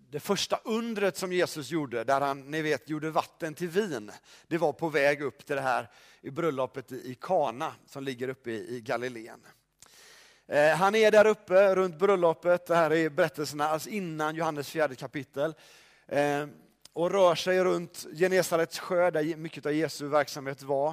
det 0.09 0.19
första 0.19 0.59
undret 0.63 1.17
som 1.17 1.33
Jesus 1.33 1.71
gjorde, 1.71 2.03
där 2.03 2.21
han 2.21 2.51
ni 2.51 2.61
vet, 2.61 2.89
gjorde 2.89 3.09
vatten 3.11 3.53
till 3.53 3.69
vin, 3.69 4.11
det 4.47 4.57
var 4.57 4.73
på 4.73 4.89
väg 4.89 5.21
upp 5.21 5.45
till 5.45 5.55
det 5.55 5.61
här 5.61 5.89
i 6.21 6.31
bröllopet 6.31 6.91
i 6.91 7.15
Kana 7.21 7.73
som 7.85 8.03
ligger 8.03 8.27
uppe 8.27 8.51
i 8.51 8.81
Galileen. 8.81 9.45
Eh, 10.47 10.75
han 10.75 10.95
är 10.95 11.11
där 11.11 11.27
uppe 11.27 11.75
runt 11.75 11.99
bröllopet, 11.99 12.65
det 12.65 12.75
här 12.75 12.93
är 12.93 13.09
berättelserna 13.09 13.67
alltså 13.67 13.89
innan 13.89 14.35
Johannes 14.35 14.69
fjärde 14.69 14.95
kapitel. 14.95 15.53
Eh, 16.07 16.47
och 16.93 17.11
rör 17.11 17.35
sig 17.35 17.63
runt 17.63 18.05
Genesarets 18.13 18.79
sjö 18.79 19.11
där 19.11 19.35
mycket 19.35 19.65
av 19.65 19.73
Jesu 19.73 20.07
verksamhet 20.07 20.63
var. 20.63 20.89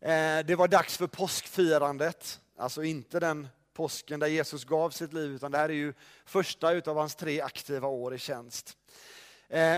Eh, 0.00 0.38
det 0.46 0.56
var 0.56 0.68
dags 0.68 0.96
för 0.96 1.06
påskfirandet, 1.06 2.40
alltså 2.56 2.82
inte 2.82 3.20
den 3.20 3.48
påsken 3.74 4.20
där 4.20 4.26
Jesus 4.26 4.64
gav 4.64 4.90
sitt 4.90 5.12
liv, 5.12 5.30
utan 5.30 5.50
det 5.50 5.58
här 5.58 5.68
är 5.68 5.74
ju 5.74 5.94
första 6.24 6.72
utav 6.72 6.96
hans 6.96 7.14
tre 7.14 7.40
aktiva 7.40 7.88
år 7.88 8.14
i 8.14 8.18
tjänst. 8.18 8.76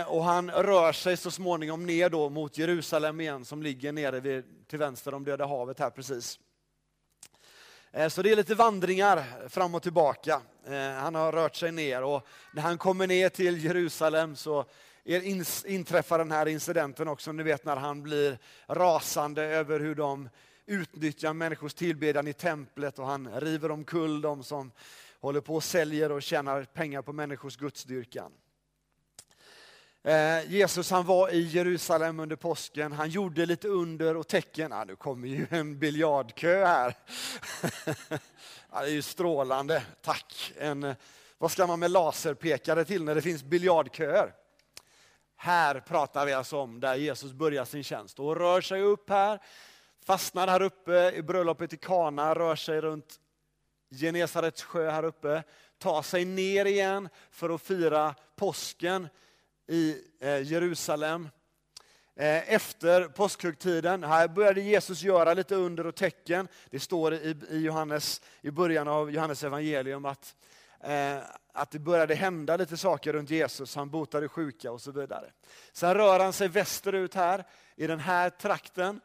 Och 0.07 0.23
han 0.23 0.51
rör 0.51 0.91
sig 0.91 1.17
så 1.17 1.31
småningom 1.31 1.85
ner 1.85 2.09
då 2.09 2.29
mot 2.29 2.57
Jerusalem 2.57 3.21
igen 3.21 3.45
som 3.45 3.63
ligger 3.63 3.91
nere 3.91 4.19
vid, 4.19 4.67
till 4.67 4.79
vänster 4.79 5.13
om 5.13 5.23
Döda 5.23 5.45
havet 5.45 5.79
här 5.79 5.89
precis. 5.89 6.39
Eh, 7.97 8.09
så 8.09 8.21
det 8.21 8.31
är 8.31 8.35
lite 8.35 8.55
vandringar 8.55 9.49
fram 9.49 9.75
och 9.75 9.83
tillbaka. 9.83 10.41
Eh, 10.67 10.91
han 10.91 11.15
har 11.15 11.31
rört 11.31 11.55
sig 11.55 11.71
ner 11.71 12.03
och 12.03 12.27
när 12.53 12.61
han 12.61 12.77
kommer 12.77 13.07
ner 13.07 13.29
till 13.29 13.65
Jerusalem 13.65 14.35
så 14.35 14.65
inträffar 15.65 16.17
den 16.17 16.31
här 16.31 16.45
incidenten 16.45 17.07
också. 17.07 17.31
Ni 17.31 17.43
vet 17.43 17.65
när 17.65 17.75
han 17.75 18.03
blir 18.03 18.37
rasande 18.67 19.43
över 19.43 19.79
hur 19.79 19.95
de 19.95 20.29
utnyttjar 20.65 21.33
människors 21.33 21.73
tillbedjan 21.73 22.27
i 22.27 22.33
templet 22.33 22.99
och 22.99 23.05
han 23.05 23.29
river 23.41 23.71
omkull 23.71 24.21
de 24.21 24.43
som 24.43 24.71
håller 25.19 25.41
på 25.41 25.55
och 25.55 25.63
säljer 25.63 26.11
och 26.11 26.21
tjänar 26.21 26.63
pengar 26.63 27.01
på 27.01 27.13
människors 27.13 27.57
gudsdyrkan. 27.57 28.31
Eh, 30.07 30.51
Jesus 30.51 30.91
han 30.91 31.05
var 31.05 31.29
i 31.29 31.41
Jerusalem 31.41 32.19
under 32.19 32.35
påsken, 32.35 32.91
han 32.91 33.09
gjorde 33.09 33.45
lite 33.45 33.67
under 33.67 34.17
och 34.17 34.27
tecken. 34.27 34.71
Ja, 34.71 34.83
nu 34.83 34.95
kommer 34.95 35.27
ju 35.27 35.47
en 35.49 35.79
biljardkö 35.79 36.65
här. 36.65 36.93
ja, 38.71 38.81
det 38.81 38.87
är 38.87 38.91
ju 38.91 39.01
strålande, 39.01 39.83
tack. 40.01 40.53
En, 40.57 40.83
eh, 40.83 40.95
vad 41.37 41.51
ska 41.51 41.67
man 41.67 41.79
med 41.79 41.91
laserpekare 41.91 42.85
till 42.85 43.03
när 43.03 43.15
det 43.15 43.21
finns 43.21 43.43
biljardköer? 43.43 44.33
Här 45.35 45.79
pratar 45.79 46.25
vi 46.25 46.33
alltså 46.33 46.57
om 46.57 46.79
där 46.79 46.95
Jesus 46.95 47.33
börjar 47.33 47.65
sin 47.65 47.83
tjänst 47.83 48.19
och 48.19 48.35
rör 48.35 48.61
sig 48.61 48.81
upp 48.81 49.09
här, 49.09 49.39
fastnar 50.05 50.47
här 50.47 50.61
uppe 50.61 51.11
i 51.11 51.21
bröllopet 51.21 51.73
i 51.73 51.77
Kana, 51.77 52.35
rör 52.35 52.55
sig 52.55 52.81
runt 52.81 53.19
Genesarets 53.91 54.63
sjö 54.63 54.89
här 54.89 55.03
uppe, 55.03 55.43
tar 55.77 56.01
sig 56.01 56.25
ner 56.25 56.65
igen 56.65 57.09
för 57.31 57.49
att 57.49 57.61
fira 57.61 58.15
påsken 58.35 59.07
i 59.67 60.01
eh, 60.19 60.41
Jerusalem. 60.41 61.29
Eh, 62.15 62.53
efter 62.53 63.07
påskhögtiden, 63.07 64.03
här 64.03 64.27
började 64.27 64.61
Jesus 64.61 65.01
göra 65.01 65.33
lite 65.33 65.55
under 65.55 65.87
och 65.87 65.95
tecken. 65.95 66.47
Det 66.69 66.79
står 66.79 67.13
i, 67.13 67.35
Johannes, 67.49 68.21
i 68.41 68.51
början 68.51 68.87
av 68.87 69.11
Johannes 69.11 69.43
evangelium 69.43 70.05
att, 70.05 70.35
eh, 70.83 71.17
att 71.53 71.71
det 71.71 71.79
började 71.79 72.15
hända 72.15 72.57
lite 72.57 72.77
saker 72.77 73.13
runt 73.13 73.29
Jesus. 73.29 73.75
Han 73.75 73.89
botade 73.89 74.27
sjuka 74.27 74.71
och 74.71 74.81
så 74.81 74.91
vidare. 74.91 75.31
Sen 75.71 75.93
rör 75.93 76.19
han 76.19 76.33
sig 76.33 76.47
västerut 76.47 77.13
här, 77.13 77.43
i 77.75 77.87
den 77.87 77.99
här 77.99 78.29
trakten. 78.29 79.01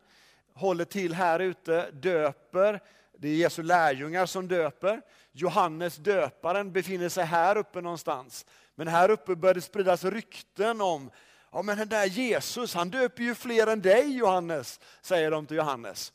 Håller 0.54 0.84
till 0.84 1.14
här 1.14 1.40
ute, 1.40 1.90
döper. 1.90 2.80
Det 3.18 3.28
är 3.28 3.34
Jesu 3.34 3.62
lärjungar 3.62 4.26
som 4.26 4.48
döper. 4.48 5.02
Johannes 5.32 5.96
döparen 5.96 6.72
befinner 6.72 7.08
sig 7.08 7.24
här 7.24 7.56
uppe 7.56 7.80
någonstans. 7.80 8.46
Men 8.74 8.88
här 8.88 9.10
uppe 9.10 9.36
började 9.36 9.60
spridas 9.60 10.04
rykten 10.04 10.80
om, 10.80 11.10
ja 11.52 11.62
men 11.62 11.78
den 11.78 11.88
där 11.88 12.06
Jesus, 12.06 12.74
han 12.74 12.90
döper 12.90 13.22
ju 13.22 13.34
fler 13.34 13.66
än 13.66 13.82
dig 13.82 14.16
Johannes, 14.16 14.80
säger 15.02 15.30
de 15.30 15.46
till 15.46 15.56
Johannes. 15.56 16.12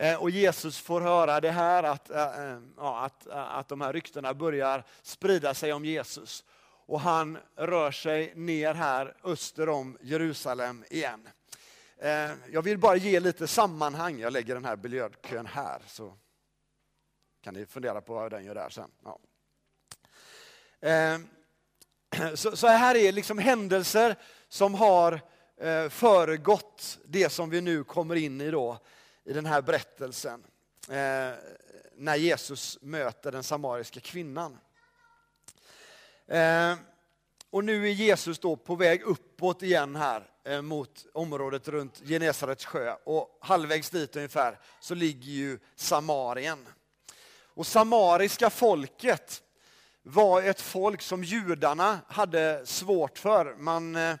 Eh, 0.00 0.22
och 0.22 0.30
Jesus 0.30 0.78
får 0.78 1.00
höra 1.00 1.40
det 1.40 1.50
här, 1.50 1.82
att, 1.82 2.10
eh, 2.10 2.44
eh, 2.44 2.58
ja, 2.76 3.04
att, 3.04 3.26
att 3.28 3.68
de 3.68 3.80
här 3.80 3.92
ryktena 3.92 4.34
börjar 4.34 4.84
sprida 5.02 5.54
sig 5.54 5.72
om 5.72 5.84
Jesus. 5.84 6.44
Och 6.86 7.00
han 7.00 7.38
rör 7.56 7.90
sig 7.90 8.32
ner 8.34 8.74
här 8.74 9.16
öster 9.24 9.68
om 9.68 9.98
Jerusalem 10.00 10.84
igen. 10.90 11.28
Jag 12.50 12.62
vill 12.62 12.78
bara 12.78 12.96
ge 12.96 13.20
lite 13.20 13.46
sammanhang, 13.46 14.18
jag 14.18 14.32
lägger 14.32 14.54
den 14.54 14.64
här 14.64 14.76
biljardkön 14.76 15.46
här 15.46 15.82
så 15.86 16.14
kan 17.42 17.54
ni 17.54 17.66
fundera 17.66 18.00
på 18.00 18.14
vad 18.14 18.30
den 18.30 18.44
gör 18.44 18.54
där 18.54 18.68
sen. 18.68 18.90
Ja. 19.04 19.18
Så, 22.34 22.56
så 22.56 22.66
här 22.66 22.94
är 22.94 23.12
liksom 23.12 23.38
händelser 23.38 24.16
som 24.48 24.74
har 24.74 25.20
eh, 25.60 25.88
föregått 25.88 26.98
det 27.04 27.30
som 27.30 27.50
vi 27.50 27.60
nu 27.60 27.84
kommer 27.84 28.16
in 28.16 28.40
i 28.40 28.50
då, 28.50 28.78
i 29.24 29.32
den 29.32 29.46
här 29.46 29.62
berättelsen. 29.62 30.44
Eh, 30.88 31.32
när 31.96 32.16
Jesus 32.16 32.78
möter 32.80 33.32
den 33.32 33.42
samariska 33.42 34.00
kvinnan. 34.00 34.58
Eh, 36.26 36.74
och 37.50 37.64
nu 37.64 37.88
är 37.88 37.92
Jesus 37.92 38.38
då 38.38 38.56
på 38.56 38.74
väg 38.74 39.02
uppåt 39.02 39.62
igen 39.62 39.96
här 39.96 40.30
eh, 40.44 40.62
mot 40.62 41.06
området 41.14 41.68
runt 41.68 42.02
Genesarets 42.04 42.64
sjö 42.64 42.94
och 43.04 43.38
halvvägs 43.40 43.90
dit 43.90 44.16
ungefär 44.16 44.58
så 44.80 44.94
ligger 44.94 45.30
ju 45.30 45.58
Samarien. 45.76 46.68
Och 47.42 47.66
samariska 47.66 48.50
folket 48.50 49.42
var 50.10 50.42
ett 50.42 50.60
folk 50.60 51.02
som 51.02 51.24
judarna 51.24 52.00
hade 52.08 52.66
svårt 52.66 53.18
för. 53.18 53.54
Man 53.58 53.96
eh, 53.96 54.16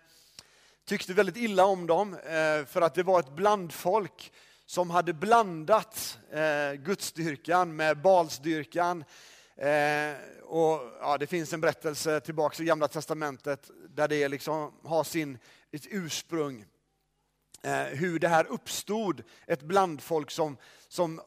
tyckte 0.84 1.14
väldigt 1.14 1.36
illa 1.36 1.64
om 1.64 1.86
dem 1.86 2.14
eh, 2.14 2.64
för 2.64 2.80
att 2.80 2.94
det 2.94 3.02
var 3.02 3.20
ett 3.20 3.36
blandfolk 3.36 4.32
som 4.66 4.90
hade 4.90 5.12
blandat 5.12 6.18
eh, 6.32 6.72
gudsdyrkan 6.72 7.76
med 7.76 8.02
balsdyrkan. 8.02 9.04
Och, 10.42 10.80
ja, 11.00 11.16
det 11.20 11.26
finns 11.26 11.52
en 11.52 11.60
berättelse 11.60 12.20
tillbaka 12.20 12.62
i 12.62 12.66
Gamla 12.66 12.88
Testamentet 12.88 13.70
där 13.88 14.08
det 14.08 14.28
liksom 14.28 14.72
har 14.84 15.04
sin, 15.04 15.38
ett 15.72 15.86
ursprung. 15.90 16.64
Hur 17.90 18.18
det 18.18 18.28
här 18.28 18.46
uppstod, 18.46 19.22
ett 19.46 19.62
blandfolk 19.62 20.30
som, 20.30 20.56
som 20.88 21.20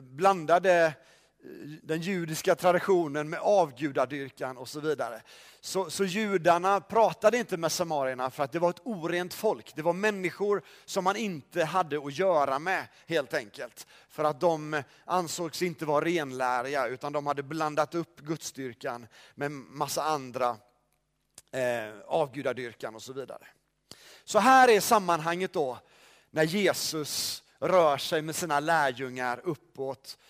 blandade 0.00 0.94
den 1.82 2.00
judiska 2.00 2.54
traditionen 2.54 3.28
med 3.30 3.40
avgudadyrkan 3.40 4.56
och 4.56 4.68
så 4.68 4.80
vidare. 4.80 5.22
Så, 5.60 5.90
så 5.90 6.04
judarna 6.04 6.80
pratade 6.80 7.38
inte 7.38 7.56
med 7.56 7.72
samarierna 7.72 8.30
för 8.30 8.44
att 8.44 8.52
det 8.52 8.58
var 8.58 8.70
ett 8.70 8.80
orent 8.84 9.34
folk. 9.34 9.72
Det 9.74 9.82
var 9.82 9.92
människor 9.92 10.62
som 10.84 11.04
man 11.04 11.16
inte 11.16 11.64
hade 11.64 11.98
att 11.98 12.18
göra 12.18 12.58
med 12.58 12.88
helt 13.06 13.34
enkelt. 13.34 13.86
För 14.08 14.24
att 14.24 14.40
de 14.40 14.82
ansågs 15.04 15.62
inte 15.62 15.84
vara 15.84 16.04
renläriga 16.04 16.86
utan 16.86 17.12
de 17.12 17.26
hade 17.26 17.42
blandat 17.42 17.94
upp 17.94 18.20
gudsdyrkan 18.20 19.06
med 19.34 19.50
massa 19.50 20.02
andra 20.02 20.56
eh, 21.52 22.00
avgudadyrkan 22.06 22.94
och 22.94 23.02
så 23.02 23.12
vidare. 23.12 23.46
Så 24.24 24.38
här 24.38 24.68
är 24.68 24.80
sammanhanget 24.80 25.52
då 25.52 25.78
när 26.30 26.44
Jesus 26.44 27.42
rör 27.58 27.96
sig 27.96 28.22
med 28.22 28.36
sina 28.36 28.60
lärjungar 28.60 29.40
uppåt 29.44 30.18
Eh, 30.18 30.27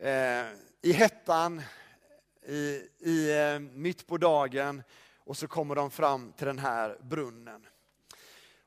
Eh, 0.00 0.46
i 0.82 0.92
hettan, 0.92 1.62
i, 2.46 2.88
i, 2.98 3.38
eh, 3.38 3.58
mitt 3.58 4.06
på 4.06 4.16
dagen 4.16 4.82
och 5.18 5.36
så 5.36 5.48
kommer 5.48 5.74
de 5.74 5.90
fram 5.90 6.32
till 6.32 6.46
den 6.46 6.58
här 6.58 6.98
brunnen. 7.00 7.66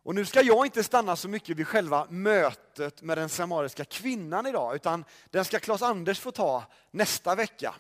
Och 0.03 0.15
nu 0.15 0.25
ska 0.25 0.41
jag 0.41 0.65
inte 0.65 0.83
stanna 0.83 1.15
så 1.15 1.27
mycket 1.27 1.57
vid 1.57 1.67
själva 1.67 2.07
mötet 2.09 3.01
med 3.01 3.17
den 3.17 3.29
samariska 3.29 3.86
kvinnan 3.86 4.45
idag, 4.45 4.75
utan 4.75 5.05
den 5.29 5.45
ska 5.45 5.59
Claes 5.59 5.81
Anders 5.81 6.19
få 6.19 6.31
ta 6.31 6.63
nästa 6.91 7.36
vecka. 7.36 7.75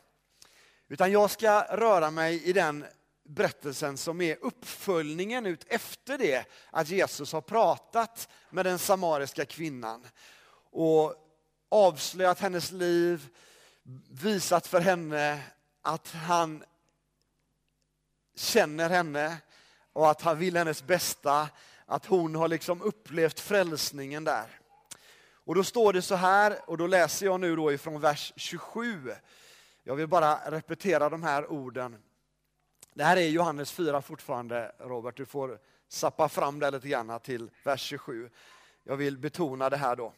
Utan 0.87 1.11
jag 1.11 1.31
ska 1.31 1.61
röra 1.61 2.11
mig 2.11 2.43
i 2.43 2.53
den 2.53 2.85
berättelsen 3.23 3.97
som 3.97 4.21
är 4.21 4.37
uppföljningen 4.41 5.45
ut 5.45 5.65
efter 5.67 6.17
det 6.17 6.45
att 6.71 6.89
Jesus 6.89 7.33
har 7.33 7.41
pratat 7.41 8.29
med 8.49 8.65
den 8.65 8.79
samariska 8.79 9.45
kvinnan. 9.45 10.07
Och 10.71 11.15
avslöjat 11.69 12.39
hennes 12.39 12.71
liv, 12.71 13.29
visat 14.09 14.67
för 14.67 14.79
henne 14.79 15.43
att 15.81 16.11
han 16.11 16.63
känner 18.35 18.89
henne 18.89 19.37
och 19.93 20.09
att 20.09 20.21
han 20.21 20.39
vill 20.39 20.57
hennes 20.57 20.83
bästa, 20.83 21.49
att 21.85 22.05
hon 22.05 22.35
har 22.35 22.47
liksom 22.47 22.81
upplevt 22.81 23.39
frälsningen 23.39 24.23
där. 24.23 24.59
Och 25.31 25.55
då 25.55 25.63
står 25.63 25.93
det 25.93 26.01
så 26.01 26.15
här, 26.15 26.59
och 26.65 26.77
då 26.77 26.87
läser 26.87 27.25
jag 27.25 27.39
nu 27.39 27.55
då 27.55 27.73
ifrån 27.73 28.01
vers 28.01 28.33
27. 28.35 29.11
Jag 29.83 29.95
vill 29.95 30.07
bara 30.07 30.51
repetera 30.51 31.09
de 31.09 31.23
här 31.23 31.51
orden. 31.51 32.03
Det 32.93 33.03
här 33.03 33.17
är 33.17 33.29
Johannes 33.29 33.71
4 33.71 34.01
fortfarande, 34.01 34.71
Robert. 34.79 35.17
Du 35.17 35.25
får 35.25 35.59
sappa 35.87 36.29
fram 36.29 36.59
det 36.59 36.71
lite 36.71 36.87
grann 36.87 37.19
till 37.19 37.49
vers 37.63 37.81
27. 37.81 38.29
Jag 38.83 38.97
vill 38.97 39.17
betona 39.17 39.69
det 39.69 39.77
här 39.77 39.95
då. 39.95 40.13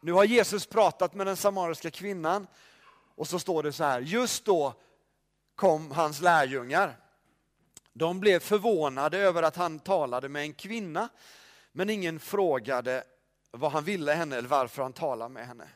Nu 0.00 0.12
har 0.12 0.24
Jesus 0.24 0.66
pratat 0.66 1.14
med 1.14 1.26
den 1.26 1.36
samariska 1.36 1.90
kvinnan 1.90 2.46
och 3.14 3.28
så 3.28 3.38
står 3.38 3.62
det 3.62 3.72
så 3.72 3.84
här. 3.84 4.00
Just 4.00 4.44
då 4.44 4.74
kom 5.54 5.90
hans 5.90 6.20
lärjungar. 6.20 6.96
De 7.92 8.20
blev 8.20 8.40
förvånade 8.40 9.18
över 9.18 9.42
att 9.42 9.56
han 9.56 9.78
talade 9.78 10.28
med 10.28 10.42
en 10.42 10.54
kvinna, 10.54 11.08
men 11.72 11.90
ingen 11.90 12.20
frågade 12.20 13.04
vad 13.50 13.72
han 13.72 13.84
ville 13.84 14.12
henne 14.12 14.36
eller 14.36 14.48
varför 14.48 14.82
han 14.82 14.92
talade 14.92 15.34
med 15.34 15.46
henne. 15.46 15.68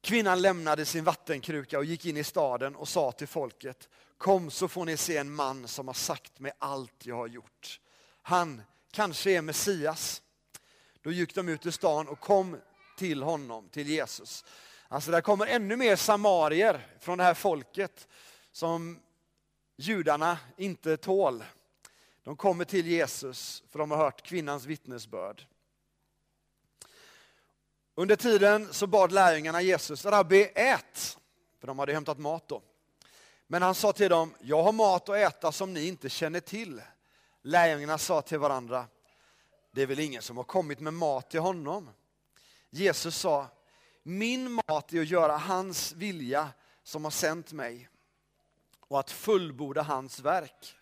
Kvinnan 0.00 0.42
lämnade 0.42 0.84
sin 0.84 1.04
vattenkruka 1.04 1.78
och 1.78 1.84
gick 1.84 2.06
in 2.06 2.16
i 2.16 2.24
staden 2.24 2.76
och 2.76 2.88
sa 2.88 3.12
till 3.12 3.26
folket, 3.28 3.88
kom 4.18 4.50
så 4.50 4.68
får 4.68 4.84
ni 4.84 4.96
se 4.96 5.16
en 5.16 5.34
man 5.34 5.68
som 5.68 5.86
har 5.86 5.94
sagt 5.94 6.38
mig 6.38 6.52
allt 6.58 7.06
jag 7.06 7.16
har 7.16 7.26
gjort. 7.26 7.80
Han 8.22 8.62
kanske 8.90 9.30
är 9.30 9.42
Messias. 9.42 10.22
Då 11.02 11.12
gick 11.12 11.34
de 11.34 11.48
ut 11.48 11.66
ur 11.66 11.70
stan 11.70 12.08
och 12.08 12.20
kom 12.20 12.56
till 12.96 13.22
honom, 13.22 13.68
till 13.68 13.88
Jesus. 13.88 14.44
Alltså 14.88 15.10
där 15.10 15.20
kommer 15.20 15.46
ännu 15.46 15.76
mer 15.76 15.96
samarier 15.96 16.86
från 17.00 17.18
det 17.18 17.24
här 17.24 17.34
folket 17.34 18.08
som 18.52 19.00
judarna 19.76 20.38
inte 20.56 20.96
tål. 20.96 21.44
De 22.22 22.36
kommer 22.36 22.64
till 22.64 22.86
Jesus 22.86 23.62
för 23.70 23.78
de 23.78 23.90
har 23.90 23.98
hört 23.98 24.22
kvinnans 24.22 24.64
vittnesbörd. 24.64 25.46
Under 27.94 28.16
tiden 28.16 28.72
så 28.72 28.86
bad 28.86 29.12
lärjungarna 29.12 29.62
Jesus, 29.62 30.04
Rabbi 30.04 30.42
ät, 30.54 31.18
för 31.60 31.66
de 31.66 31.78
hade 31.78 31.92
hämtat 31.92 32.18
mat 32.18 32.48
då. 32.48 32.62
Men 33.46 33.62
han 33.62 33.74
sa 33.74 33.92
till 33.92 34.10
dem, 34.10 34.34
jag 34.40 34.62
har 34.62 34.72
mat 34.72 35.08
att 35.08 35.16
äta 35.16 35.52
som 35.52 35.74
ni 35.74 35.88
inte 35.88 36.08
känner 36.08 36.40
till. 36.40 36.82
Lärjungarna 37.42 37.98
sa 37.98 38.22
till 38.22 38.38
varandra, 38.38 38.86
det 39.70 39.82
är 39.82 39.86
väl 39.86 40.00
ingen 40.00 40.22
som 40.22 40.36
har 40.36 40.44
kommit 40.44 40.80
med 40.80 40.94
mat 40.94 41.30
till 41.30 41.40
honom. 41.40 41.90
Jesus 42.76 43.16
sa, 43.16 43.46
min 44.02 44.52
mat 44.52 44.92
är 44.92 45.00
att 45.00 45.08
göra 45.08 45.36
hans 45.36 45.92
vilja 45.92 46.48
som 46.82 47.04
har 47.04 47.10
sänt 47.10 47.52
mig 47.52 47.88
och 48.80 49.00
att 49.00 49.10
fullborda 49.10 49.82
hans 49.82 50.20
verk. 50.20 50.76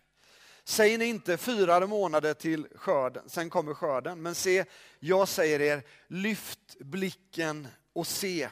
Säger 0.63 0.97
ni 0.97 1.05
inte 1.05 1.37
fyra 1.37 1.87
månader 1.87 2.33
till 2.33 2.67
skörden, 2.75 3.29
sen 3.29 3.49
kommer 3.49 3.73
skörden. 3.73 4.21
Men 4.21 4.35
se, 4.35 4.65
jag 4.99 5.27
säger 5.27 5.61
er, 5.61 5.83
lyft 6.07 6.79
blicken 6.79 7.67
och 7.93 8.07
se 8.07 8.49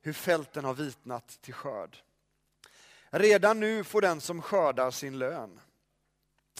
hur 0.00 0.12
fälten 0.12 0.64
har 0.64 0.74
vitnat 0.74 1.38
till 1.42 1.54
skörd. 1.54 1.96
Redan 3.10 3.60
nu 3.60 3.84
får 3.84 4.00
den 4.00 4.20
som 4.20 4.42
skördar 4.42 4.90
sin 4.90 5.18
lön. 5.18 5.60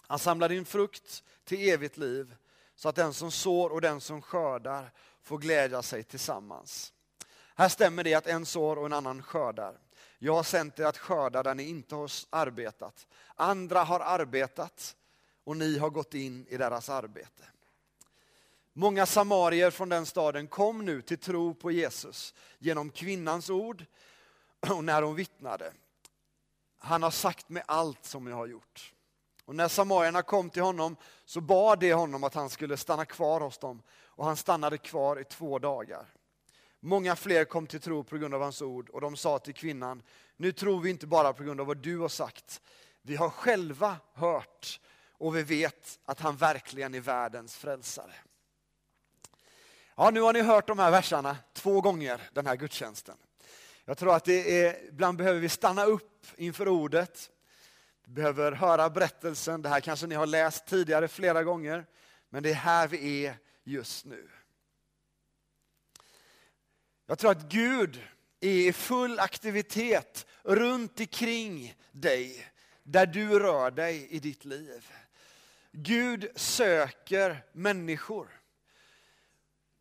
Han 0.07 0.19
samlar 0.19 0.53
in 0.53 0.65
frukt 0.65 1.25
till 1.45 1.69
evigt 1.69 1.97
liv 1.97 2.35
så 2.75 2.89
att 2.89 2.95
den 2.95 3.15
som 3.15 3.31
sår 3.31 3.71
och 3.71 3.81
den 3.81 4.01
som 4.01 4.23
skördar 4.23 4.93
får 5.23 5.39
glädja 5.39 5.83
sig 5.83 6.03
tillsammans. 6.03 6.93
Här 7.55 7.69
stämmer 7.69 8.05
det 8.05 8.15
att 8.15 8.27
en 8.27 8.47
sår 8.47 8.79
och 8.79 8.87
en 8.87 8.93
annan 8.93 9.23
skördar. 9.23 9.79
Jag 10.19 10.35
har 10.35 10.43
sänt 10.43 10.79
er 10.79 10.85
att 10.85 10.99
skörda 10.99 11.43
där 11.43 11.55
ni 11.55 11.63
inte 11.63 11.95
har 11.95 12.11
arbetat. 12.31 13.07
Andra 13.35 13.85
har 13.85 14.01
arbetat 14.01 14.97
och 15.45 15.57
ni 15.57 15.79
har 15.79 15.91
gått 15.91 16.15
in 16.15 16.47
i 16.49 16.57
deras 16.57 16.89
arbete. 16.89 17.45
Många 18.73 19.07
samarier 19.07 19.71
från 19.71 19.89
den 19.89 20.07
staden 20.07 20.47
kom 20.47 20.85
nu 20.85 21.03
till 21.03 21.19
tro 21.19 21.55
på 21.55 21.71
Jesus 21.71 22.35
genom 22.59 22.91
kvinnans 22.91 23.51
ord 23.51 23.85
och 24.69 24.85
när 24.85 25.03
hon 25.03 25.15
vittnade. 25.15 25.73
Han 26.79 27.03
har 27.03 27.11
sagt 27.11 27.49
mig 27.49 27.63
allt 27.67 28.05
som 28.05 28.27
jag 28.27 28.37
har 28.37 28.47
gjort. 28.47 28.92
Och 29.45 29.55
när 29.55 29.69
samarierna 29.69 30.23
kom 30.23 30.51
till 30.51 30.63
honom 30.63 30.97
så 31.25 31.41
bad 31.41 31.81
de 31.81 31.93
honom 31.93 32.25
att 32.25 32.35
han 32.35 32.51
skulle 32.51 32.77
stanna 32.77 33.05
kvar 33.05 33.41
hos 33.41 33.59
dem 33.59 33.83
och 34.07 34.25
han 34.25 34.37
stannade 34.37 34.79
kvar 34.79 35.21
i 35.21 35.25
två 35.25 35.59
dagar. 35.59 36.07
Många 36.81 37.17
fler 37.17 37.45
kom 37.45 37.67
till 37.67 37.81
tro 37.81 38.05
på 38.05 38.19
grund 38.19 38.35
av 38.35 38.43
hans 38.43 38.63
ord 38.63 38.89
och 38.89 39.01
de 39.01 39.17
sa 39.17 39.39
till 39.39 39.55
kvinnan, 39.55 40.03
nu 40.37 40.53
tror 40.53 40.81
vi 40.81 40.91
inte 40.91 41.07
bara 41.07 41.33
på 41.33 41.43
grund 41.43 41.61
av 41.61 41.67
vad 41.67 41.79
du 41.79 41.99
har 41.99 42.09
sagt, 42.09 42.61
vi 43.03 43.17
har 43.17 43.31
själva 43.31 43.97
hört 44.15 44.81
och 45.13 45.37
vi 45.37 45.43
vet 45.43 45.99
att 46.05 46.21
han 46.21 46.37
verkligen 46.37 46.95
är 46.95 47.01
världens 47.01 47.57
frälsare. 47.57 48.15
Ja, 49.97 50.11
nu 50.11 50.21
har 50.21 50.33
ni 50.33 50.41
hört 50.41 50.67
de 50.67 50.79
här 50.79 50.91
verserna 50.91 51.37
två 51.53 51.81
gånger 51.81 52.21
den 52.33 52.47
här 52.47 52.57
gudstjänsten. 52.57 53.17
Jag 53.85 53.99
tror 53.99 54.15
att 54.15 54.25
det 54.25 54.65
är, 54.65 54.89
ibland 54.89 55.19
behöver 55.19 55.41
vi 55.41 55.49
stanna 55.49 55.85
upp 55.85 56.27
inför 56.37 56.69
ordet. 56.69 57.31
Behöver 58.05 58.53
höra 58.53 58.91
berättelsen. 58.91 59.63
Det 59.63 59.69
här 59.69 59.81
kanske 59.81 60.07
ni 60.07 60.15
har 60.15 60.27
läst 60.27 60.67
tidigare 60.67 61.09
flera 61.09 61.43
gånger. 61.43 61.87
Men 62.29 62.43
det 62.43 62.51
är 62.51 62.55
här 62.55 62.89
vi 62.89 63.27
är 63.27 63.39
just 63.65 64.05
nu. 64.05 64.29
Jag 67.07 67.19
tror 67.19 67.31
att 67.31 67.49
Gud 67.49 68.03
är 68.41 68.69
i 68.69 68.73
full 68.73 69.19
aktivitet 69.19 70.27
runt 70.43 71.01
omkring 71.01 71.75
dig, 71.93 72.47
där 72.83 73.07
du 73.07 73.39
rör 73.39 73.71
dig 73.71 74.09
i 74.11 74.19
ditt 74.19 74.45
liv. 74.45 74.93
Gud 75.73 76.29
söker 76.37 77.45
människor. 77.53 78.29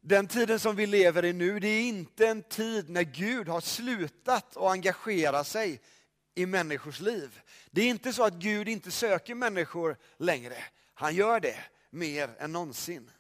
Den 0.02 0.28
tiden 0.28 0.60
som 0.60 0.76
vi 0.76 0.86
lever 0.86 1.26
i 1.26 1.34
nu, 1.34 1.60
det 1.60 1.68
är 1.68 1.82
inte 1.82 2.28
en 2.28 2.44
tid 2.44 2.90
när 2.90 3.04
Gud 3.04 3.48
har 3.48 3.62
slutat 3.62 4.58
att 4.58 4.72
engagera 4.72 5.44
sig 5.44 5.82
i 6.36 6.46
människors 6.46 7.00
liv. 7.00 7.42
Det 7.72 7.82
är 7.82 7.88
inte 7.88 8.14
så 8.14 8.24
att 8.24 8.34
Gud 8.34 8.70
inte 8.70 8.92
söker 8.92 9.36
människor 9.36 9.98
längre. 10.18 10.64
Han 10.94 11.16
gör 11.16 11.40
det 11.40 11.60
mer 11.90 12.36
än 12.40 12.52
någonsin. 12.52 13.12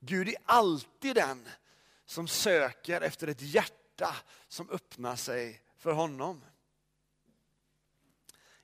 Gud 0.00 0.28
är 0.28 0.36
alltid 0.44 1.14
den 1.14 1.48
som 2.04 2.28
söker 2.28 3.00
efter 3.00 3.26
ett 3.28 3.42
hjärta 3.42 4.16
som 4.48 4.70
öppnar 4.70 5.16
sig 5.16 5.62
för 5.78 5.92
honom. 5.92 6.44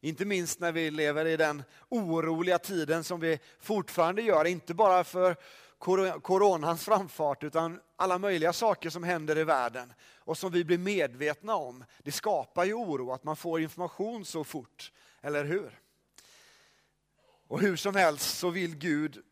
Inte 0.00 0.24
minst 0.24 0.60
när 0.60 0.72
vi 0.72 0.90
lever 0.90 1.24
i 1.24 1.36
den 1.36 1.62
oroliga 1.88 2.58
tiden 2.58 3.04
som 3.04 3.20
vi 3.20 3.40
fortfarande 3.60 4.22
gör, 4.22 4.44
inte 4.44 4.74
bara 4.74 5.04
för 5.04 5.36
coronans 5.78 6.84
framfart 6.84 7.44
utan 7.44 7.80
alla 7.96 8.18
möjliga 8.18 8.52
saker 8.52 8.90
som 8.90 9.02
händer 9.02 9.38
i 9.38 9.44
världen 9.44 9.92
och 10.18 10.38
som 10.38 10.52
vi 10.52 10.64
blir 10.64 10.78
medvetna 10.78 11.56
om. 11.56 11.84
Det 12.02 12.12
skapar 12.12 12.64
ju 12.64 12.74
oro 12.74 13.12
att 13.12 13.24
man 13.24 13.36
får 13.36 13.60
information 13.60 14.24
så 14.24 14.44
fort, 14.44 14.92
eller 15.20 15.44
hur? 15.44 15.80
Och 17.48 17.60
hur 17.60 17.76
som 17.76 17.94
helst 17.94 18.38
så 18.38 18.50
vill 18.50 18.76
Gud 18.76 19.22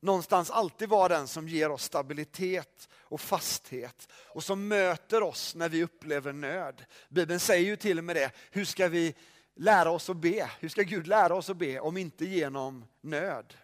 någonstans 0.00 0.50
alltid 0.50 0.88
vara 0.88 1.08
den 1.08 1.28
som 1.28 1.48
ger 1.48 1.70
oss 1.70 1.84
stabilitet 1.84 2.88
och 2.92 3.20
fasthet 3.20 4.08
och 4.12 4.44
som 4.44 4.68
möter 4.68 5.22
oss 5.22 5.54
när 5.54 5.68
vi 5.68 5.84
upplever 5.84 6.32
nöd. 6.32 6.84
Bibeln 7.08 7.40
säger 7.40 7.66
ju 7.66 7.76
till 7.76 7.98
och 7.98 8.04
med 8.04 8.16
det, 8.16 8.30
hur 8.50 8.64
ska 8.64 8.88
vi 8.88 9.14
lära 9.54 9.90
oss 9.90 10.10
att 10.10 10.16
be? 10.16 10.50
Hur 10.60 10.68
ska 10.68 10.82
Gud 10.82 11.06
lära 11.06 11.34
oss 11.34 11.50
att 11.50 11.56
be 11.56 11.80
om 11.80 11.96
inte 11.96 12.24
genom 12.24 12.84
nöd? 13.00 13.54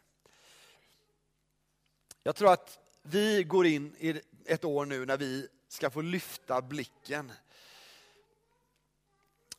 Jag 2.27 2.37
tror 2.37 2.53
att 2.53 2.79
vi 3.03 3.45
går 3.45 3.67
in 3.67 3.97
i 3.99 4.21
ett 4.45 4.65
år 4.65 4.87
nu 4.87 5.07
när 5.07 5.17
vi 5.17 5.49
ska 5.69 5.91
få 5.91 6.01
lyfta 6.01 6.63
blicken. 6.63 7.33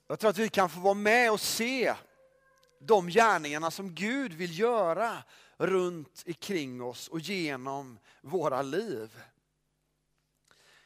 Jag 0.08 0.20
tror 0.20 0.30
att 0.30 0.38
vi 0.38 0.50
kan 0.50 0.70
få 0.70 0.80
vara 0.80 0.94
med 0.94 1.32
och 1.32 1.42
se 1.42 1.96
de 2.80 3.08
gärningarna 3.08 3.72
som 3.72 3.96
Gud 3.96 4.34
vill 4.34 4.60
göra 4.60 5.24
runt 5.58 6.24
omkring 6.28 6.84
oss 6.84 7.08
och 7.08 7.20
genom 7.20 8.00
våra 8.22 8.62
liv. 8.62 9.22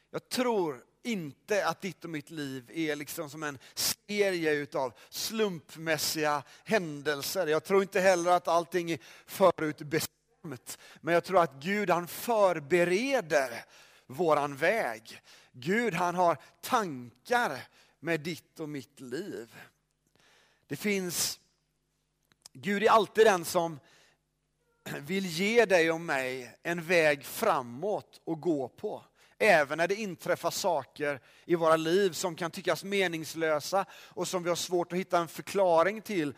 Jag 0.09 0.29
tror 0.29 0.83
inte 1.03 1.67
att 1.67 1.81
ditt 1.81 2.03
och 2.03 2.09
mitt 2.09 2.29
liv 2.29 2.71
är 2.73 2.95
liksom 2.95 3.29
som 3.29 3.43
en 3.43 3.59
serie 3.73 4.67
av 4.73 4.93
slumpmässiga 5.09 6.43
händelser. 6.63 7.47
Jag 7.47 7.63
tror 7.63 7.81
inte 7.81 7.99
heller 7.99 8.31
att 8.31 8.47
allting 8.47 8.91
är 8.91 8.99
förutbestämt. 9.25 10.18
Men 11.01 11.13
jag 11.13 11.23
tror 11.23 11.41
att 11.41 11.63
Gud 11.63 11.89
han 11.89 12.07
förbereder 12.07 13.65
våran 14.07 14.55
väg. 14.55 15.21
Gud 15.51 15.93
han 15.93 16.15
har 16.15 16.37
tankar 16.61 17.67
med 17.99 18.19
ditt 18.19 18.59
och 18.59 18.69
mitt 18.69 18.99
liv. 18.99 19.55
Det 20.67 20.75
finns, 20.75 21.39
Gud 22.53 22.83
är 22.83 22.89
alltid 22.89 23.25
den 23.25 23.45
som 23.45 23.79
vill 24.97 25.25
ge 25.25 25.65
dig 25.65 25.91
och 25.91 26.01
mig 26.01 26.57
en 26.63 26.83
väg 26.83 27.25
framåt 27.25 28.21
att 28.25 28.41
gå 28.41 28.67
på. 28.67 29.05
Även 29.37 29.77
när 29.77 29.87
det 29.87 29.95
inträffar 29.95 30.51
saker 30.51 31.19
i 31.45 31.55
våra 31.55 31.75
liv 31.75 32.11
som 32.11 32.35
kan 32.35 32.51
tyckas 32.51 32.83
meningslösa 32.83 33.85
och 33.91 34.27
som 34.27 34.43
vi 34.43 34.49
har 34.49 34.55
svårt 34.55 34.93
att 34.93 34.99
hitta 34.99 35.17
en 35.17 35.27
förklaring 35.27 36.01
till. 36.01 36.33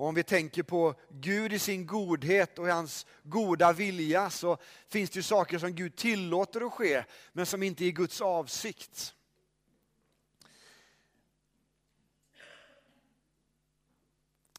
Och 0.00 0.06
om 0.06 0.14
vi 0.14 0.22
tänker 0.22 0.62
på 0.62 0.94
Gud 1.08 1.52
i 1.52 1.58
sin 1.58 1.86
godhet 1.86 2.58
och 2.58 2.68
i 2.68 2.70
hans 2.70 3.06
goda 3.22 3.72
vilja 3.72 4.30
så 4.30 4.58
finns 4.88 5.10
det 5.10 5.16
ju 5.16 5.22
saker 5.22 5.58
som 5.58 5.74
Gud 5.74 5.96
tillåter 5.96 6.66
att 6.66 6.72
ske 6.72 7.04
men 7.32 7.46
som 7.46 7.62
inte 7.62 7.84
är 7.84 7.90
Guds 7.90 8.20
avsikt. 8.20 9.14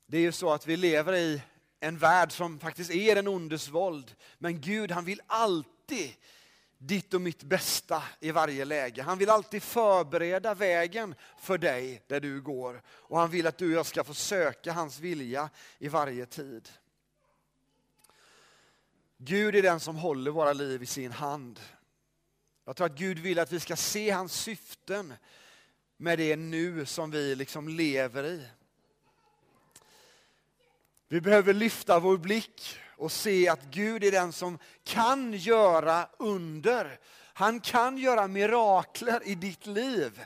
Det 0.06 0.17
är 0.17 0.21
ju 0.21 0.32
så 0.32 0.54
att 0.54 0.67
vi 0.67 0.77
lever 0.77 1.13
i 1.13 1.41
en 1.80 1.97
värld 1.97 2.32
som 2.32 2.60
faktiskt 2.60 2.91
är 2.91 3.15
den 3.15 3.27
ondes 3.27 3.69
våld. 3.69 4.15
Men 4.38 4.62
Gud 4.62 4.91
han 4.91 5.06
vill 5.06 5.21
alltid 5.27 6.13
ditt 6.83 7.13
och 7.13 7.21
mitt 7.21 7.43
bästa 7.43 8.03
i 8.19 8.31
varje 8.31 8.65
läge. 8.65 9.01
Han 9.03 9.17
vill 9.17 9.29
alltid 9.29 9.63
förbereda 9.63 10.53
vägen 10.53 11.15
för 11.39 11.57
dig 11.57 12.03
där 12.07 12.19
du 12.19 12.41
går. 12.41 12.81
Och 12.87 13.19
han 13.19 13.29
vill 13.29 13.47
att 13.47 13.57
du 13.57 13.65
och 13.65 13.77
jag 13.77 13.85
ska 13.85 14.03
få 14.03 14.13
söka 14.13 14.73
hans 14.73 14.99
vilja 14.99 15.49
i 15.79 15.87
varje 15.87 16.25
tid. 16.25 16.69
Gud 19.17 19.55
är 19.55 19.61
den 19.61 19.79
som 19.79 19.95
håller 19.95 20.31
våra 20.31 20.53
liv 20.53 20.83
i 20.83 20.85
sin 20.85 21.11
hand. 21.11 21.59
Jag 22.65 22.75
tror 22.75 22.87
att 22.87 22.97
Gud 22.97 23.19
vill 23.19 23.39
att 23.39 23.51
vi 23.51 23.59
ska 23.59 23.75
se 23.75 24.09
hans 24.09 24.33
syften 24.33 25.13
med 25.97 26.19
det 26.19 26.35
nu 26.35 26.85
som 26.85 27.11
vi 27.11 27.35
liksom 27.35 27.67
lever 27.67 28.23
i. 28.23 28.47
Vi 31.07 31.21
behöver 31.21 31.53
lyfta 31.53 31.99
vår 31.99 32.17
blick 32.17 32.77
och 33.01 33.11
se 33.11 33.49
att 33.49 33.63
Gud 33.71 34.03
är 34.03 34.11
den 34.11 34.33
som 34.33 34.57
kan 34.83 35.33
göra 35.33 36.07
under. 36.17 36.99
Han 37.33 37.59
kan 37.59 37.97
göra 37.97 38.27
mirakler 38.27 39.27
i 39.27 39.35
ditt 39.35 39.65
liv. 39.65 40.25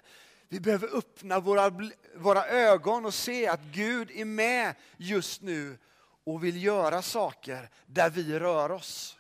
Vi 0.50 0.60
behöver 0.60 0.98
öppna 0.98 1.40
våra, 1.40 1.72
våra 2.16 2.48
ögon 2.48 3.06
och 3.06 3.14
se 3.14 3.48
att 3.48 3.62
Gud 3.62 4.12
är 4.12 4.26
med 4.26 4.76
just 4.98 5.42
nu 5.42 5.78
och 6.24 6.44
vill 6.44 6.64
göra 6.64 7.02
saker 7.02 7.70
där 7.86 8.10
vi 8.10 8.40
rör 8.40 8.72
oss. 8.72 9.18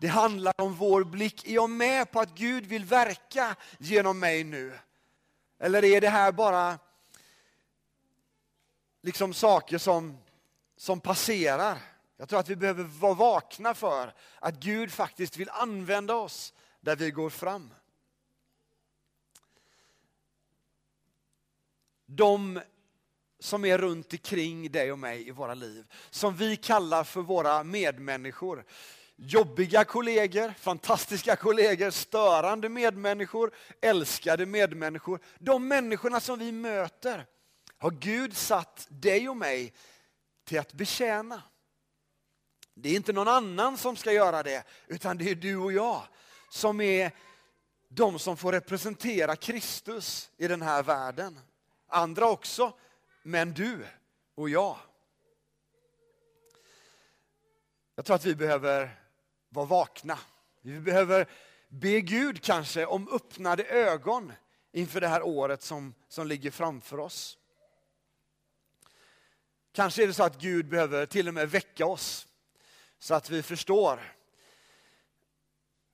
Det 0.00 0.08
handlar 0.08 0.60
om 0.60 0.74
vår 0.74 1.04
blick. 1.04 1.48
Är 1.48 1.54
jag 1.54 1.70
med 1.70 2.10
på 2.10 2.20
att 2.20 2.34
Gud 2.34 2.66
vill 2.66 2.84
verka 2.84 3.56
genom 3.78 4.18
mig 4.18 4.44
nu? 4.44 4.78
Eller 5.58 5.84
är 5.84 6.00
det 6.00 6.08
här 6.08 6.32
bara 6.32 6.78
liksom 9.02 9.34
saker 9.34 9.78
som 9.78 10.18
som 10.82 11.00
passerar. 11.00 11.78
Jag 12.22 12.28
tror 12.28 12.40
att 12.40 12.48
vi 12.48 12.56
behöver 12.56 12.84
vara 12.84 13.14
vakna 13.14 13.74
för 13.74 14.14
att 14.38 14.54
Gud 14.54 14.92
faktiskt 14.92 15.36
vill 15.36 15.50
använda 15.50 16.14
oss 16.14 16.54
där 16.80 16.96
vi 16.96 17.10
går 17.10 17.30
fram. 17.30 17.74
De 22.06 22.60
som 23.38 23.64
är 23.64 23.78
runt 23.78 24.12
omkring 24.12 24.72
dig 24.72 24.92
och 24.92 24.98
mig 24.98 25.28
i 25.28 25.30
våra 25.30 25.54
liv, 25.54 25.84
som 26.10 26.36
vi 26.36 26.56
kallar 26.56 27.04
för 27.04 27.20
våra 27.20 27.64
medmänniskor. 27.64 28.64
Jobbiga 29.16 29.84
kollegor, 29.84 30.54
fantastiska 30.58 31.36
kollegor, 31.36 31.90
störande 31.90 32.68
medmänniskor, 32.68 33.54
älskade 33.80 34.46
medmänniskor. 34.46 35.20
De 35.38 35.68
människorna 35.68 36.20
som 36.20 36.38
vi 36.38 36.52
möter 36.52 37.26
har 37.78 37.90
Gud 37.90 38.36
satt 38.36 38.86
dig 38.90 39.28
och 39.28 39.36
mig 39.36 39.72
till 40.44 40.58
att 40.58 40.72
betjäna. 40.72 41.42
Det 42.74 42.88
är 42.88 42.96
inte 42.96 43.12
någon 43.12 43.28
annan 43.28 43.78
som 43.78 43.96
ska 43.96 44.12
göra 44.12 44.42
det, 44.42 44.64
utan 44.86 45.18
det 45.18 45.30
är 45.30 45.34
du 45.34 45.56
och 45.56 45.72
jag 45.72 46.02
som 46.50 46.80
är 46.80 47.12
de 47.88 48.18
som 48.18 48.36
får 48.36 48.52
representera 48.52 49.36
Kristus 49.36 50.30
i 50.36 50.48
den 50.48 50.62
här 50.62 50.82
världen. 50.82 51.40
Andra 51.86 52.28
också, 52.28 52.72
men 53.22 53.52
du 53.52 53.86
och 54.34 54.50
jag. 54.50 54.76
Jag 57.94 58.04
tror 58.04 58.16
att 58.16 58.24
vi 58.24 58.34
behöver 58.34 59.00
vara 59.48 59.66
vakna. 59.66 60.18
Vi 60.60 60.80
behöver 60.80 61.28
be 61.68 62.00
Gud 62.00 62.42
kanske 62.42 62.86
om 62.86 63.08
öppnade 63.08 63.64
ögon 63.64 64.32
inför 64.72 65.00
det 65.00 65.08
här 65.08 65.22
året 65.22 65.62
som, 65.62 65.94
som 66.08 66.26
ligger 66.26 66.50
framför 66.50 67.00
oss. 67.00 67.38
Kanske 69.72 70.02
är 70.02 70.06
det 70.06 70.14
så 70.14 70.22
att 70.22 70.40
Gud 70.40 70.68
behöver 70.68 71.06
till 71.06 71.28
och 71.28 71.34
med 71.34 71.50
väcka 71.50 71.86
oss 71.86 72.28
så 73.02 73.14
att 73.14 73.30
vi 73.30 73.42
förstår 73.42 74.14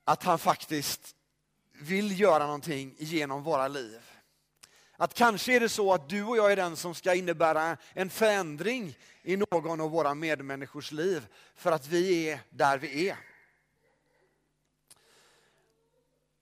att 0.04 0.22
han 0.22 0.38
faktiskt 0.38 1.16
vill 1.72 2.20
göra 2.20 2.46
någonting 2.46 2.94
genom 2.98 3.42
våra 3.42 3.68
liv. 3.68 4.00
Att 4.96 5.14
kanske 5.14 5.52
är 5.52 5.60
det 5.60 5.68
så 5.68 5.92
att 5.92 6.08
du 6.08 6.24
och 6.24 6.36
jag 6.36 6.52
är 6.52 6.56
den 6.56 6.76
som 6.76 6.94
ska 6.94 7.14
innebära 7.14 7.76
en 7.92 8.10
förändring 8.10 8.98
i 9.22 9.36
någon 9.36 9.80
av 9.80 9.90
våra 9.90 10.14
medmänniskors 10.14 10.92
liv 10.92 11.26
för 11.54 11.72
att 11.72 11.86
vi 11.86 12.30
är 12.30 12.40
där 12.50 12.78
vi 12.78 13.08
är. 13.08 13.16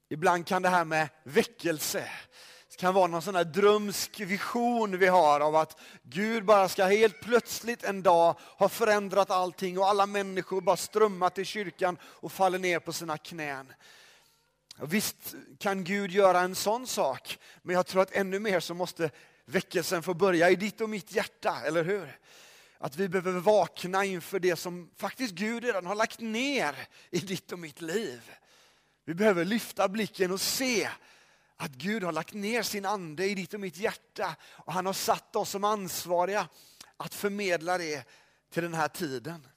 Ibland 0.08 0.46
kan 0.46 0.62
det 0.62 0.68
här 0.68 0.84
med 0.84 1.08
väckelse 1.22 2.10
kan 2.76 2.94
vara 2.94 3.06
någon 3.06 3.22
sån 3.22 3.34
här 3.34 3.44
drömsk 3.44 4.20
vision 4.20 4.98
vi 4.98 5.06
har 5.06 5.40
av 5.40 5.56
att 5.56 5.80
Gud 6.02 6.44
bara 6.44 6.68
ska 6.68 6.84
helt 6.84 7.20
plötsligt 7.20 7.84
en 7.84 8.02
dag 8.02 8.38
ha 8.58 8.68
förändrat 8.68 9.30
allting 9.30 9.78
och 9.78 9.88
alla 9.88 10.06
människor 10.06 10.60
bara 10.60 10.76
strömmar 10.76 11.30
till 11.30 11.46
kyrkan 11.46 11.98
och 12.02 12.32
faller 12.32 12.58
ner 12.58 12.78
på 12.78 12.92
sina 12.92 13.18
knän. 13.18 13.72
Och 14.78 14.94
visst 14.94 15.34
kan 15.58 15.84
Gud 15.84 16.10
göra 16.10 16.40
en 16.40 16.54
sån 16.54 16.86
sak, 16.86 17.38
men 17.62 17.74
jag 17.74 17.86
tror 17.86 18.02
att 18.02 18.12
ännu 18.12 18.38
mer 18.38 18.60
så 18.60 18.74
måste 18.74 19.10
väckelsen 19.44 20.02
få 20.02 20.14
börja 20.14 20.50
i 20.50 20.56
ditt 20.56 20.80
och 20.80 20.90
mitt 20.90 21.12
hjärta, 21.12 21.60
eller 21.64 21.84
hur? 21.84 22.18
Att 22.78 22.96
vi 22.96 23.08
behöver 23.08 23.40
vakna 23.40 24.04
inför 24.04 24.38
det 24.38 24.56
som 24.56 24.90
faktiskt 24.96 25.34
Gud 25.34 25.64
redan 25.64 25.86
har 25.86 25.94
lagt 25.94 26.20
ner 26.20 26.74
i 27.10 27.18
ditt 27.18 27.52
och 27.52 27.58
mitt 27.58 27.80
liv. 27.80 28.32
Vi 29.04 29.14
behöver 29.14 29.44
lyfta 29.44 29.88
blicken 29.88 30.32
och 30.32 30.40
se 30.40 30.88
att 31.56 31.72
Gud 31.72 32.02
har 32.02 32.12
lagt 32.12 32.34
ner 32.34 32.62
sin 32.62 32.86
ande 32.86 33.26
i 33.26 33.34
ditt 33.34 33.54
och 33.54 33.60
mitt 33.60 33.76
hjärta 33.76 34.36
och 34.42 34.72
han 34.72 34.86
har 34.86 34.92
satt 34.92 35.36
oss 35.36 35.50
som 35.50 35.64
ansvariga 35.64 36.48
att 36.96 37.14
förmedla 37.14 37.78
det 37.78 38.08
till 38.50 38.62
den 38.62 38.74
här 38.74 38.88
tiden. 38.88 39.48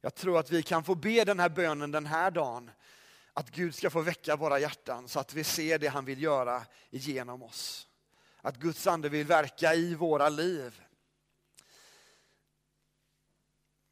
Jag 0.00 0.14
tror 0.14 0.38
att 0.38 0.50
vi 0.50 0.62
kan 0.62 0.84
få 0.84 0.94
be 0.94 1.24
den 1.24 1.40
här 1.40 1.48
bönen 1.48 1.90
den 1.90 2.06
här 2.06 2.30
dagen. 2.30 2.70
Att 3.32 3.50
Gud 3.50 3.74
ska 3.74 3.90
få 3.90 4.00
väcka 4.00 4.36
våra 4.36 4.58
hjärtan 4.58 5.08
så 5.08 5.20
att 5.20 5.34
vi 5.34 5.44
ser 5.44 5.78
det 5.78 5.86
han 5.86 6.04
vill 6.04 6.22
göra 6.22 6.62
genom 6.90 7.42
oss. 7.42 7.88
Att 8.40 8.56
Guds 8.56 8.86
ande 8.86 9.08
vill 9.08 9.26
verka 9.26 9.74
i 9.74 9.94
våra 9.94 10.28
liv. 10.28 10.82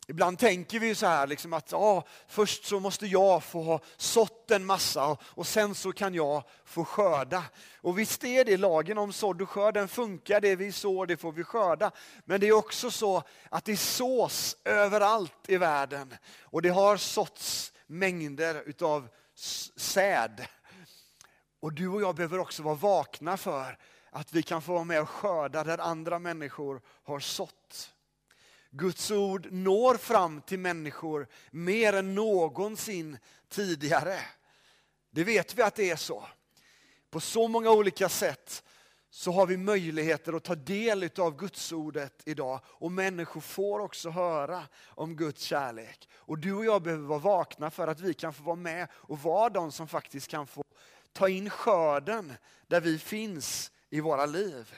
Ibland 0.06 0.38
tänker 0.38 0.80
vi 0.80 0.94
så 0.94 1.06
här 1.06 1.26
liksom 1.26 1.52
att 1.52 1.72
ah, 1.72 2.02
först 2.26 2.64
så 2.64 2.80
måste 2.80 3.06
jag 3.06 3.42
få 3.42 3.62
ha 3.62 3.80
sått 3.96 4.50
en 4.50 4.64
massa 4.64 5.16
och 5.22 5.46
sen 5.46 5.74
så 5.74 5.92
kan 5.92 6.14
jag 6.14 6.42
få 6.64 6.84
skörda. 6.84 7.44
Och 7.80 7.98
visst 7.98 8.24
är 8.24 8.44
det 8.44 8.56
lagen 8.56 8.98
om 8.98 9.12
sådd 9.12 9.42
och 9.42 9.50
skörd, 9.50 9.74
den 9.74 9.88
funkar, 9.88 10.40
det 10.40 10.56
vi 10.56 10.72
sår 10.72 11.06
det 11.06 11.16
får 11.16 11.32
vi 11.32 11.44
skörda. 11.44 11.90
Men 12.24 12.40
det 12.40 12.48
är 12.48 12.52
också 12.52 12.90
så 12.90 13.22
att 13.48 13.64
det 13.64 13.76
sås 13.76 14.56
överallt 14.64 15.48
i 15.48 15.56
världen 15.56 16.14
och 16.40 16.62
det 16.62 16.68
har 16.68 16.96
såtts 16.96 17.72
mängder 17.86 18.62
utav 18.66 19.08
säd. 19.76 20.46
Och 21.60 21.72
du 21.72 21.88
och 21.88 22.02
jag 22.02 22.14
behöver 22.14 22.38
också 22.38 22.62
vara 22.62 22.74
vakna 22.74 23.36
för 23.36 23.78
att 24.10 24.32
vi 24.32 24.42
kan 24.42 24.62
få 24.62 24.72
vara 24.72 24.84
med 24.84 25.00
och 25.00 25.08
skörda 25.08 25.64
där 25.64 25.78
andra 25.78 26.18
människor 26.18 26.80
har 27.04 27.20
sått. 27.20 27.93
Guds 28.76 29.10
ord 29.10 29.46
når 29.52 29.94
fram 29.94 30.40
till 30.40 30.58
människor 30.58 31.26
mer 31.50 31.92
än 31.92 32.14
någonsin 32.14 33.18
tidigare. 33.48 34.20
Det 35.10 35.24
vet 35.24 35.58
vi 35.58 35.62
att 35.62 35.74
det 35.74 35.90
är 35.90 35.96
så. 35.96 36.24
På 37.10 37.20
så 37.20 37.48
många 37.48 37.70
olika 37.70 38.08
sätt 38.08 38.64
så 39.10 39.32
har 39.32 39.46
vi 39.46 39.56
möjligheter 39.56 40.32
att 40.32 40.44
ta 40.44 40.54
del 40.54 41.10
av 41.18 41.36
Guds 41.36 41.72
ordet 41.72 42.22
idag 42.24 42.60
och 42.64 42.92
människor 42.92 43.40
får 43.40 43.80
också 43.80 44.10
höra 44.10 44.62
om 44.86 45.16
Guds 45.16 45.42
kärlek. 45.42 46.08
Och 46.14 46.38
du 46.38 46.54
och 46.54 46.64
jag 46.64 46.82
behöver 46.82 47.06
vara 47.06 47.18
vakna 47.18 47.70
för 47.70 47.88
att 47.88 48.00
vi 48.00 48.14
kan 48.14 48.34
få 48.34 48.42
vara 48.42 48.56
med 48.56 48.88
och 48.92 49.18
vara 49.18 49.48
de 49.48 49.72
som 49.72 49.88
faktiskt 49.88 50.28
kan 50.28 50.46
få 50.46 50.64
ta 51.12 51.28
in 51.28 51.50
skörden 51.50 52.32
där 52.66 52.80
vi 52.80 52.98
finns 52.98 53.72
i 53.90 54.00
våra 54.00 54.26
liv. 54.26 54.74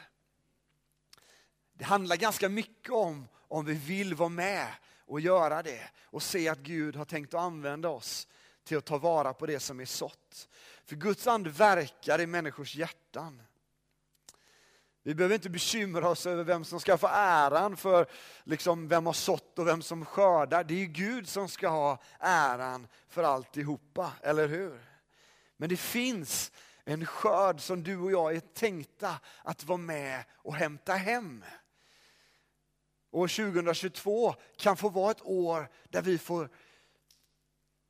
Det 1.72 1.84
handlar 1.84 2.16
ganska 2.16 2.48
mycket 2.48 2.92
om 2.92 3.28
om 3.48 3.64
vi 3.64 3.74
vill 3.74 4.14
vara 4.14 4.28
med 4.28 4.68
och 5.06 5.20
göra 5.20 5.62
det 5.62 5.90
och 6.04 6.22
se 6.22 6.48
att 6.48 6.58
Gud 6.58 6.96
har 6.96 7.04
tänkt 7.04 7.34
att 7.34 7.40
använda 7.40 7.88
oss 7.88 8.28
till 8.64 8.78
att 8.78 8.84
ta 8.84 8.98
vara 8.98 9.32
på 9.32 9.46
det 9.46 9.60
som 9.60 9.80
är 9.80 9.84
sått. 9.84 10.48
För 10.84 10.96
Guds 10.96 11.26
ande 11.26 11.50
verkar 11.50 12.20
i 12.20 12.26
människors 12.26 12.74
hjärtan. 12.76 13.42
Vi 15.02 15.14
behöver 15.14 15.34
inte 15.34 15.50
bekymra 15.50 16.08
oss 16.08 16.26
över 16.26 16.44
vem 16.44 16.64
som 16.64 16.80
ska 16.80 16.98
få 16.98 17.08
äran 17.12 17.76
för 17.76 18.06
liksom, 18.44 18.88
vem 18.88 19.06
har 19.06 19.12
sått 19.12 19.58
och 19.58 19.66
vem 19.66 19.82
som 19.82 20.04
skördar. 20.04 20.64
Det 20.64 20.82
är 20.82 20.86
Gud 20.86 21.28
som 21.28 21.48
ska 21.48 21.68
ha 21.68 22.02
äran 22.20 22.88
för 23.08 23.22
alltihopa, 23.22 24.12
eller 24.22 24.48
hur? 24.48 24.80
Men 25.56 25.68
det 25.68 25.76
finns 25.76 26.52
en 26.84 27.06
skörd 27.06 27.60
som 27.60 27.82
du 27.82 27.98
och 27.98 28.12
jag 28.12 28.36
är 28.36 28.40
tänkta 28.40 29.20
att 29.42 29.64
vara 29.64 29.78
med 29.78 30.24
och 30.32 30.54
hämta 30.54 30.94
hem. 30.94 31.44
År 33.10 33.28
2022 33.28 34.34
kan 34.56 34.76
få 34.76 34.88
vara 34.88 35.10
ett 35.10 35.22
år 35.26 35.68
där 35.90 36.02
vi 36.02 36.18
får 36.18 36.48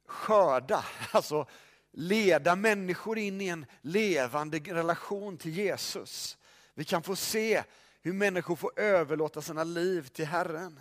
skörda, 0.07 0.85
alltså 1.13 1.47
leda 1.93 2.57
människor 2.57 3.19
in 3.19 3.41
i 3.41 3.49
en 3.49 3.67
levande 3.81 4.59
relation 4.59 5.37
till 5.37 5.53
Jesus. 5.53 6.39
Vi 6.75 6.85
kan 6.85 7.03
få 7.03 7.17
se 7.17 7.63
hur 8.03 8.13
människor 8.13 8.57
får 8.57 8.81
överlåta 8.81 9.43
sina 9.43 9.65
liv 9.65 10.07
till 10.07 10.27
Herren. 10.27 10.81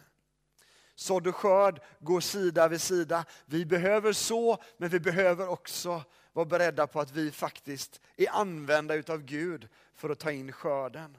Sådd 0.96 1.28
och 1.28 1.36
skörd 1.36 1.82
går 2.00 2.20
sida 2.20 2.68
vid 2.68 2.82
sida. 2.82 3.26
Vi 3.46 3.66
behöver 3.66 4.14
så, 4.14 4.58
men 4.78 4.90
vi 4.90 5.00
behöver 5.00 5.50
också 5.50 6.04
vara 6.34 6.46
beredda 6.46 6.88
på 6.88 7.00
att 7.00 7.12
vi 7.12 7.32
faktiskt 7.32 8.02
är 8.16 8.30
använda 8.30 8.96
utav 8.96 9.22
Gud 9.22 9.68
för 9.96 10.10
att 10.10 10.20
ta 10.20 10.32
in 10.32 10.52
skörden. 10.52 11.18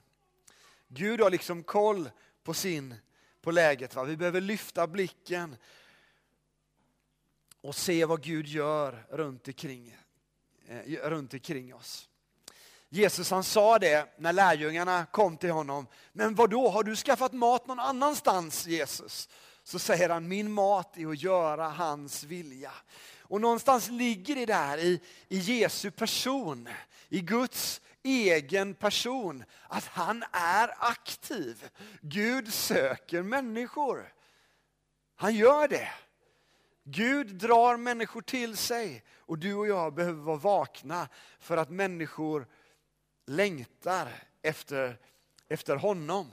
Gud 0.88 1.20
har 1.20 1.30
liksom 1.30 1.62
koll 1.62 2.10
på, 2.46 2.54
sin, 2.54 2.94
på 3.40 3.50
läget. 3.50 3.94
Va? 3.94 4.04
Vi 4.04 4.16
behöver 4.16 4.40
lyfta 4.40 4.86
blicken 4.86 5.56
och 7.60 7.74
se 7.74 8.04
vad 8.04 8.22
Gud 8.22 8.46
gör 8.46 9.06
runt 9.10 9.48
omkring, 9.48 9.96
eh, 10.68 11.08
runt 11.08 11.34
omkring 11.34 11.74
oss. 11.74 12.08
Jesus 12.88 13.30
han 13.30 13.44
sa 13.44 13.78
det 13.78 14.14
när 14.18 14.32
lärjungarna 14.32 15.06
kom 15.06 15.36
till 15.36 15.50
honom. 15.50 15.86
Men 16.12 16.34
vad 16.34 16.50
då 16.50 16.68
har 16.68 16.82
du 16.82 16.96
skaffat 16.96 17.32
mat 17.32 17.66
någon 17.66 17.80
annanstans 17.80 18.66
Jesus? 18.66 19.28
Så 19.62 19.78
säger 19.78 20.08
han, 20.08 20.28
min 20.28 20.52
mat 20.52 20.96
är 20.96 21.06
att 21.06 21.22
göra 21.22 21.68
hans 21.68 22.24
vilja. 22.24 22.72
Och 23.20 23.40
någonstans 23.40 23.90
ligger 23.90 24.34
det 24.34 24.46
där 24.46 24.78
i, 24.78 25.00
i 25.28 25.38
Jesu 25.38 25.90
person, 25.90 26.68
i 27.08 27.20
Guds 27.20 27.80
egen 28.06 28.74
person, 28.74 29.44
att 29.68 29.84
han 29.84 30.24
är 30.32 30.74
aktiv. 30.78 31.68
Gud 32.00 32.52
söker 32.52 33.22
människor. 33.22 34.12
Han 35.14 35.34
gör 35.34 35.68
det. 35.68 35.88
Gud 36.84 37.34
drar 37.34 37.76
människor 37.76 38.22
till 38.22 38.56
sig 38.56 39.04
och 39.18 39.38
du 39.38 39.54
och 39.54 39.66
jag 39.66 39.94
behöver 39.94 40.22
vara 40.22 40.36
vakna 40.36 41.08
för 41.38 41.56
att 41.56 41.70
människor 41.70 42.46
längtar 43.26 44.08
efter, 44.42 44.98
efter 45.48 45.76
honom. 45.76 46.30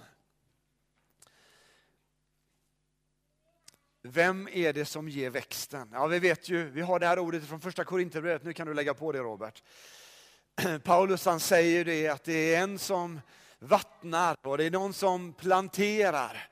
Vem 4.02 4.48
är 4.52 4.74
det 4.74 4.86
som 4.86 5.10
ger 5.10 5.30
växten? 5.30 5.90
Ja, 5.94 6.08
vi 6.08 6.20
vet 6.20 6.50
ju, 6.50 6.70
vi 6.70 6.82
har 6.82 7.00
det 7.00 7.08
här 7.08 7.20
ordet 7.20 7.48
från 7.48 7.62
första 7.62 7.84
Korinthierbrevet, 7.84 8.44
nu 8.44 8.54
kan 8.54 8.68
du 8.68 8.74
lägga 8.74 8.94
på 8.94 9.12
det 9.12 9.20
Robert. 9.20 9.64
Paulus 10.84 11.26
han 11.26 11.40
säger 11.40 11.86
det 11.86 12.08
att 12.08 12.24
det 12.24 12.56
är 12.56 12.64
en 12.64 12.80
som 12.80 13.22
vattnar 13.60 14.38
och 14.42 14.58
det 14.58 14.64
är 14.64 14.72
någon 14.72 14.94
som 14.94 15.34
planterar. 15.34 16.50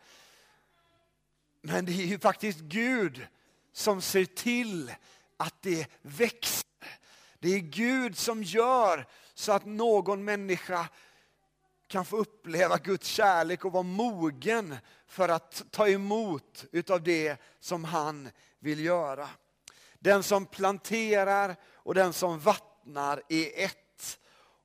Men 1.61 1.85
det 1.85 1.91
är 1.91 2.05
ju 2.05 2.19
faktiskt 2.19 2.59
Gud 2.59 3.27
som 3.73 4.01
ser 4.01 4.25
till 4.25 4.93
att 5.37 5.61
det 5.61 5.87
växer. 6.01 6.65
Det 7.39 7.49
är 7.49 7.59
Gud 7.59 8.17
som 8.17 8.43
gör 8.43 9.07
så 9.33 9.51
att 9.51 9.65
någon 9.65 10.23
människa 10.23 10.89
kan 11.87 12.05
få 12.05 12.17
uppleva 12.17 12.77
Guds 12.77 13.07
kärlek 13.07 13.65
och 13.65 13.71
vara 13.71 13.83
mogen 13.83 14.77
för 15.07 15.29
att 15.29 15.63
ta 15.71 15.87
emot 15.87 16.65
utav 16.71 17.03
det 17.03 17.37
som 17.59 17.83
han 17.83 18.29
vill 18.59 18.85
göra. 18.85 19.29
Den 19.99 20.23
som 20.23 20.45
planterar 20.45 21.55
och 21.73 21.93
den 21.93 22.13
som 22.13 22.39
vattnar 22.39 23.23
är 23.29 23.65
ett 23.65 23.80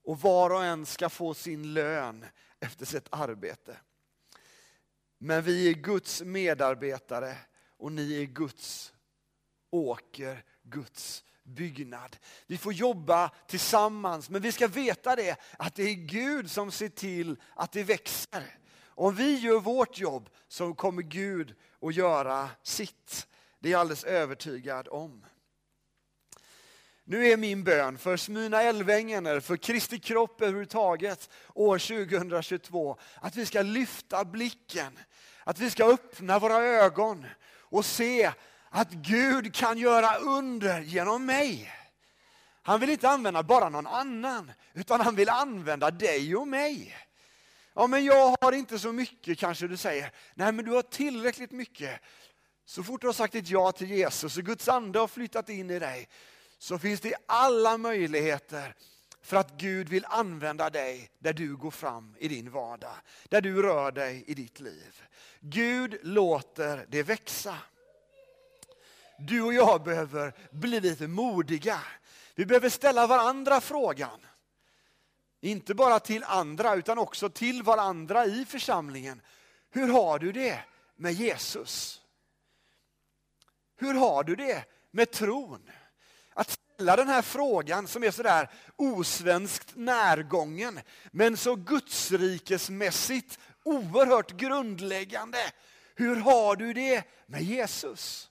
och 0.06 0.20
var 0.20 0.50
och 0.50 0.64
en 0.64 0.86
ska 0.86 1.08
få 1.08 1.34
sin 1.34 1.74
lön 1.74 2.24
efter 2.60 2.86
sitt 2.86 3.08
arbete. 3.10 3.76
Men 5.18 5.42
vi 5.42 5.68
är 5.68 5.74
Guds 5.74 6.22
medarbetare 6.22 7.36
och 7.76 7.92
ni 7.92 8.22
är 8.22 8.26
Guds 8.26 8.92
åker, 9.70 10.44
Guds 10.62 11.24
byggnad. 11.42 12.16
Vi 12.46 12.58
får 12.58 12.72
jobba 12.72 13.30
tillsammans, 13.48 14.30
men 14.30 14.42
vi 14.42 14.52
ska 14.52 14.68
veta 14.68 15.16
det 15.16 15.36
att 15.58 15.74
det 15.74 15.82
är 15.82 15.94
Gud 15.94 16.50
som 16.50 16.70
ser 16.70 16.88
till 16.88 17.36
att 17.54 17.72
det 17.72 17.84
växer. 17.84 18.58
Om 18.84 19.14
vi 19.14 19.38
gör 19.38 19.60
vårt 19.60 19.98
jobb 19.98 20.30
så 20.48 20.74
kommer 20.74 21.02
Gud 21.02 21.54
att 21.80 21.94
göra 21.94 22.50
sitt. 22.62 23.26
Det 23.58 23.68
är 23.68 23.72
jag 23.72 23.80
alldeles 23.80 24.04
övertygad 24.04 24.88
om. 24.88 25.24
Nu 27.08 27.28
är 27.28 27.36
min 27.36 27.64
bön 27.64 27.98
för 27.98 28.16
Smyna 28.16 28.62
Älvängen, 28.62 29.26
eller 29.26 29.40
för 29.40 29.56
Kristi 29.56 29.98
kropp 29.98 30.40
överhuvudtaget, 30.40 31.30
år 31.54 31.78
2022, 31.78 32.98
att 33.20 33.36
vi 33.36 33.46
ska 33.46 33.62
lyfta 33.62 34.24
blicken, 34.24 34.98
att 35.44 35.58
vi 35.58 35.70
ska 35.70 35.84
öppna 35.84 36.38
våra 36.38 36.56
ögon 36.56 37.26
och 37.48 37.84
se 37.84 38.32
att 38.70 38.90
Gud 38.90 39.54
kan 39.54 39.78
göra 39.78 40.16
under 40.16 40.80
genom 40.80 41.26
mig. 41.26 41.72
Han 42.62 42.80
vill 42.80 42.90
inte 42.90 43.08
använda 43.08 43.42
bara 43.42 43.68
någon 43.68 43.86
annan, 43.86 44.52
utan 44.74 45.00
han 45.00 45.16
vill 45.16 45.28
använda 45.28 45.90
dig 45.90 46.36
och 46.36 46.48
mig. 46.48 46.96
Ja, 47.74 47.86
men 47.86 48.04
jag 48.04 48.36
har 48.40 48.52
inte 48.52 48.78
så 48.78 48.92
mycket 48.92 49.38
kanske 49.38 49.68
du 49.68 49.76
säger. 49.76 50.12
Nej, 50.34 50.52
men 50.52 50.64
du 50.64 50.70
har 50.70 50.82
tillräckligt 50.82 51.50
mycket. 51.50 52.00
Så 52.64 52.82
fort 52.82 53.00
du 53.00 53.06
har 53.06 53.14
sagt 53.14 53.34
ett 53.34 53.48
ja 53.48 53.72
till 53.72 53.90
Jesus 53.90 54.36
och 54.36 54.44
Guds 54.44 54.68
ande 54.68 54.98
har 54.98 55.08
flyttat 55.08 55.48
in 55.48 55.70
i 55.70 55.78
dig, 55.78 56.08
så 56.58 56.78
finns 56.78 57.00
det 57.00 57.14
alla 57.26 57.78
möjligheter 57.78 58.74
för 59.22 59.36
att 59.36 59.58
Gud 59.58 59.88
vill 59.88 60.04
använda 60.04 60.70
dig 60.70 61.10
där 61.18 61.32
du 61.32 61.56
går 61.56 61.70
fram 61.70 62.14
i 62.18 62.28
din 62.28 62.50
vardag, 62.50 62.94
där 63.28 63.40
du 63.40 63.62
rör 63.62 63.92
dig 63.92 64.24
i 64.26 64.34
ditt 64.34 64.60
liv. 64.60 65.02
Gud 65.40 65.98
låter 66.02 66.86
det 66.88 67.02
växa. 67.02 67.58
Du 69.18 69.42
och 69.42 69.54
jag 69.54 69.82
behöver 69.82 70.32
bli 70.50 70.80
lite 70.80 71.08
modiga. 71.08 71.80
Vi 72.34 72.46
behöver 72.46 72.68
ställa 72.68 73.06
varandra 73.06 73.60
frågan. 73.60 74.26
Inte 75.40 75.74
bara 75.74 76.00
till 76.00 76.24
andra 76.24 76.74
utan 76.74 76.98
också 76.98 77.28
till 77.28 77.62
varandra 77.62 78.26
i 78.26 78.44
församlingen. 78.44 79.20
Hur 79.70 79.88
har 79.88 80.18
du 80.18 80.32
det 80.32 80.60
med 80.96 81.12
Jesus? 81.12 82.02
Hur 83.76 83.94
har 83.94 84.24
du 84.24 84.36
det 84.36 84.64
med 84.90 85.10
tron? 85.10 85.70
Att 86.36 86.50
ställa 86.50 86.96
den 86.96 87.08
här 87.08 87.22
frågan 87.22 87.88
som 87.88 88.04
är 88.04 88.10
sådär 88.10 88.50
osvenskt 88.76 89.72
närgången 89.76 90.80
men 91.10 91.36
så 91.36 91.54
gudsrikesmässigt 91.54 93.38
oerhört 93.62 94.30
grundläggande. 94.30 95.38
Hur 95.94 96.16
har 96.16 96.56
du 96.56 96.72
det 96.72 97.04
med 97.26 97.42
Jesus? 97.42 98.30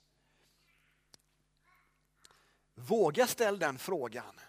Våga 2.76 3.28
ställa 3.28 3.58
den 3.58 3.78
frågan. 3.78 4.40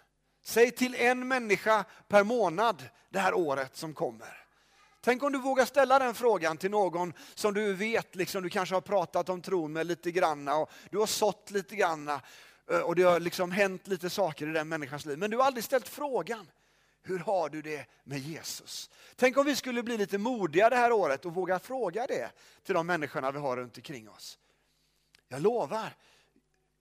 Säg 0.43 0.71
till 0.71 0.95
en 0.95 1.27
människa 1.27 1.85
per 2.07 2.23
månad 2.23 2.83
det 3.09 3.19
här 3.19 3.33
året 3.33 3.75
som 3.75 3.93
kommer. 3.93 4.43
Tänk 5.01 5.23
om 5.23 5.31
du 5.31 5.39
vågar 5.39 5.65
ställa 5.65 5.99
den 5.99 6.13
frågan 6.13 6.57
till 6.57 6.71
någon 6.71 7.13
som 7.35 7.53
du 7.53 7.73
vet, 7.73 8.15
liksom 8.15 8.43
du 8.43 8.49
kanske 8.49 8.75
har 8.75 8.81
pratat 8.81 9.29
om 9.29 9.41
tron 9.41 9.73
med 9.73 9.87
lite 9.87 10.11
granna 10.11 10.55
och 10.55 10.71
du 10.91 10.97
har 10.97 11.05
sått 11.05 11.51
lite 11.51 11.75
granna 11.75 12.21
Eh, 12.71 12.79
och 12.79 12.95
det 12.95 13.03
har 13.03 13.19
liksom 13.19 13.51
hänt 13.51 13.87
lite 13.87 14.09
saker 14.09 14.47
i 14.47 14.51
den 14.51 14.67
människans 14.67 15.05
liv. 15.05 15.17
Men 15.17 15.31
du 15.31 15.37
har 15.37 15.43
aldrig 15.43 15.63
ställt 15.63 15.87
frågan. 15.87 16.47
Hur 17.03 17.19
har 17.19 17.49
du 17.49 17.61
det 17.61 17.85
med 18.03 18.19
Jesus? 18.19 18.89
Tänk 19.15 19.37
om 19.37 19.45
vi 19.45 19.55
skulle 19.55 19.83
bli 19.83 19.97
lite 19.97 20.17
modiga 20.17 20.69
det 20.69 20.75
här 20.75 20.91
året 20.91 21.25
och 21.25 21.33
våga 21.33 21.59
fråga 21.59 22.07
det 22.07 22.31
till 22.63 22.75
de 22.75 22.87
människorna 22.87 23.31
vi 23.31 23.39
har 23.39 23.57
runt 23.57 23.77
omkring 23.77 24.09
oss. 24.09 24.37
Jag 25.27 25.41
lovar, 25.41 25.95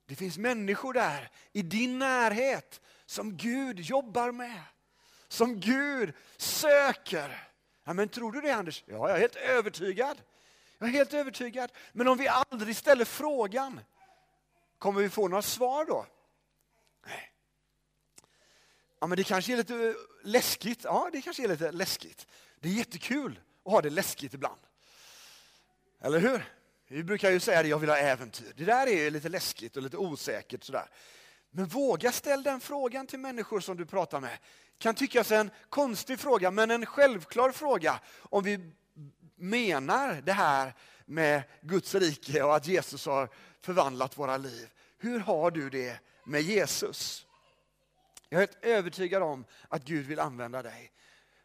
det 0.06 0.14
finns 0.14 0.38
människor 0.38 0.92
där 0.92 1.30
i 1.52 1.62
din 1.62 1.98
närhet 1.98 2.80
som 3.06 3.36
Gud 3.36 3.80
jobbar 3.80 4.32
med. 4.32 4.62
Som 5.28 5.60
Gud 5.60 6.12
söker. 6.36 7.48
Ja, 7.84 7.92
men 7.92 8.08
tror 8.08 8.32
du 8.32 8.40
det 8.40 8.50
Anders? 8.50 8.84
Ja, 8.86 9.08
jag 9.08 9.16
är 9.16 9.20
helt 9.20 9.36
övertygad. 9.36 10.22
Jag 10.78 10.88
är 10.88 10.92
helt 10.92 11.14
övertygad. 11.14 11.72
Men 11.92 12.08
om 12.08 12.18
vi 12.18 12.28
aldrig 12.28 12.76
ställer 12.76 13.04
frågan, 13.04 13.80
kommer 14.78 15.02
vi 15.02 15.08
få 15.08 15.28
några 15.28 15.42
svar 15.42 15.84
då? 15.84 16.06
Nej. 17.06 17.32
Ja, 19.00 19.06
men 19.06 19.16
det 19.16 19.24
kanske 19.24 19.52
är 19.52 19.56
lite 19.56 19.74
eh, 19.74 19.94
läskigt. 20.22 20.84
Ja, 20.84 21.10
det 21.12 21.22
kanske 21.22 21.44
är 21.44 21.48
lite 21.48 21.72
läskigt. 21.72 22.26
Det 22.60 22.68
är 22.68 22.72
jättekul 22.72 23.40
att 23.64 23.72
ha 23.72 23.80
det 23.80 23.90
läskigt 23.90 24.34
ibland. 24.34 24.60
Eller 26.00 26.18
hur? 26.18 26.52
Vi 26.88 27.04
brukar 27.04 27.30
ju 27.30 27.40
säga 27.40 27.60
att 27.60 27.68
jag 27.68 27.78
vill 27.78 27.90
ha 27.90 27.96
äventyr. 27.96 28.52
Det 28.56 28.64
där 28.64 28.86
är 28.86 29.10
lite 29.10 29.28
läskigt 29.28 29.76
och 29.76 29.82
lite 29.82 29.96
osäkert. 29.96 30.64
Sådär. 30.64 30.90
Men 31.50 31.66
våga 31.66 32.12
ställa 32.12 32.42
den 32.42 32.60
frågan 32.60 33.06
till 33.06 33.18
människor 33.18 33.60
som 33.60 33.76
du 33.76 33.86
pratar 33.86 34.20
med. 34.20 34.38
Kan 34.78 34.94
tyckas 34.94 35.32
en 35.32 35.50
konstig 35.68 36.20
fråga, 36.20 36.50
men 36.50 36.70
en 36.70 36.86
självklar 36.86 37.50
fråga 37.50 38.00
om 38.22 38.44
vi 38.44 38.72
menar 39.36 40.22
det 40.24 40.32
här 40.32 40.74
med 41.04 41.42
Guds 41.60 41.94
rike 41.94 42.42
och 42.42 42.56
att 42.56 42.66
Jesus 42.66 43.06
har 43.06 43.28
förvandlat 43.66 44.18
våra 44.18 44.36
liv. 44.36 44.68
Hur 44.98 45.18
har 45.18 45.50
du 45.50 45.70
det 45.70 46.00
med 46.24 46.42
Jesus? 46.42 47.26
Jag 48.28 48.42
är 48.42 48.46
helt 48.46 48.64
övertygad 48.64 49.22
om 49.22 49.44
att 49.68 49.84
Gud 49.84 50.06
vill 50.06 50.20
använda 50.20 50.62
dig 50.62 50.92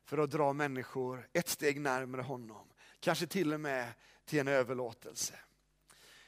för 0.06 0.18
att 0.18 0.32
dra 0.32 0.54
människor 0.54 1.28
ett 1.34 1.50
steg 1.50 1.82
närmare 1.82 2.22
honom. 2.22 2.68
Kanske 3.00 3.28
till 3.28 3.54
och 3.54 3.60
med 3.60 3.88
till 4.26 4.40
en 4.40 4.48
överlåtelse. 4.48 5.34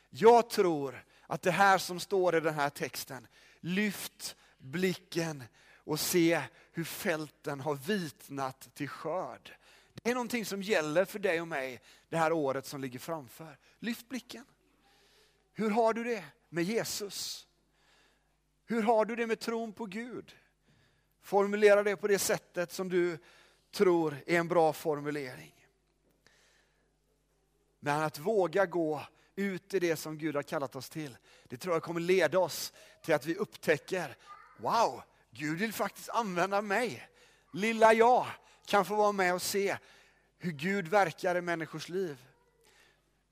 Jag 0.09 0.49
tror 0.49 1.05
att 1.27 1.41
det 1.41 1.51
här 1.51 1.77
som 1.77 1.99
står 1.99 2.35
i 2.35 2.39
den 2.39 2.53
här 2.53 2.69
texten, 2.69 3.27
lyft 3.59 4.35
blicken 4.57 5.43
och 5.75 5.99
se 5.99 6.41
hur 6.71 6.83
fälten 6.83 7.59
har 7.59 7.75
vitnat 7.75 8.69
till 8.73 8.89
skörd. 8.89 9.55
Det 9.93 10.09
är 10.09 10.13
någonting 10.13 10.45
som 10.45 10.61
gäller 10.61 11.05
för 11.05 11.19
dig 11.19 11.41
och 11.41 11.47
mig 11.47 11.81
det 12.09 12.17
här 12.17 12.31
året 12.31 12.65
som 12.65 12.81
ligger 12.81 12.99
framför. 12.99 13.57
Lyft 13.79 14.09
blicken. 14.09 14.45
Hur 15.53 15.69
har 15.69 15.93
du 15.93 16.03
det 16.03 16.23
med 16.49 16.63
Jesus? 16.63 17.47
Hur 18.65 18.81
har 18.81 19.05
du 19.05 19.15
det 19.15 19.27
med 19.27 19.39
tron 19.39 19.73
på 19.73 19.85
Gud? 19.85 20.35
Formulera 21.21 21.83
det 21.83 21.95
på 21.95 22.07
det 22.07 22.19
sättet 22.19 22.71
som 22.71 22.89
du 22.89 23.17
tror 23.71 24.17
är 24.25 24.39
en 24.39 24.47
bra 24.47 24.73
formulering. 24.73 25.65
Men 27.79 28.01
att 28.01 28.19
våga 28.19 28.65
gå 28.65 29.01
ut 29.35 29.73
i 29.73 29.79
det 29.79 29.95
som 29.95 30.17
Gud 30.17 30.35
har 30.35 30.43
kallat 30.43 30.75
oss 30.75 30.89
till, 30.89 31.17
det 31.43 31.57
tror 31.57 31.75
jag 31.75 31.83
kommer 31.83 31.99
leda 31.99 32.39
oss 32.39 32.73
till 33.01 33.13
att 33.13 33.25
vi 33.25 33.35
upptäcker, 33.35 34.17
wow, 34.57 35.01
Gud 35.31 35.59
vill 35.59 35.73
faktiskt 35.73 36.09
använda 36.09 36.61
mig. 36.61 37.09
Lilla 37.51 37.93
jag 37.93 38.27
kan 38.65 38.85
få 38.85 38.95
vara 38.95 39.11
med 39.11 39.33
och 39.33 39.41
se 39.41 39.77
hur 40.37 40.51
Gud 40.51 40.87
verkar 40.87 41.35
i 41.35 41.41
människors 41.41 41.89
liv. 41.89 42.32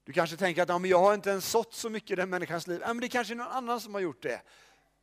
Du 0.04 0.14
kanske 0.14 0.38
tänker 0.38 0.62
att 0.62 0.70
ja, 0.70 0.80
men 0.80 0.90
jag 0.90 1.00
har 1.00 1.14
inte 1.14 1.30
ens 1.30 1.50
sått 1.50 1.74
så 1.74 1.90
mycket 1.90 2.12
i 2.12 2.16
den 2.16 2.30
människans 2.30 2.68
liv. 2.68 2.82
Ja, 2.82 2.88
men 2.88 3.02
det 3.02 3.10
kanske 3.10 3.34
är 3.34 3.36
någon 3.36 3.48
annan 3.48 3.82
som 3.82 3.94
har 3.94 4.02
gjort 4.02 4.22
det. 4.22 4.42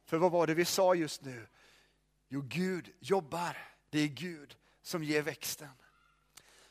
För 0.06 0.16
vad 0.16 0.32
var 0.32 0.46
det 0.46 0.54
vi 0.54 0.64
sa 0.64 0.94
just 0.94 1.22
nu? 1.22 1.46
Jo, 2.28 2.40
Gud 2.48 2.90
jobbar. 3.00 3.56
Det 3.90 3.98
är 3.98 4.08
Gud 4.08 4.56
som 4.82 5.04
ger 5.04 5.22
växten. 5.22 5.68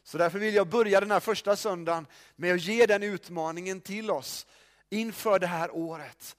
Så 0.03 0.17
därför 0.17 0.39
vill 0.39 0.55
jag 0.55 0.67
börja 0.67 0.99
den 0.99 1.11
här 1.11 1.19
första 1.19 1.55
söndagen 1.55 2.07
med 2.35 2.53
att 2.53 2.61
ge 2.61 2.85
den 2.85 3.03
utmaningen 3.03 3.81
till 3.81 4.11
oss 4.11 4.47
inför 4.89 5.39
det 5.39 5.47
här 5.47 5.75
året. 5.75 6.37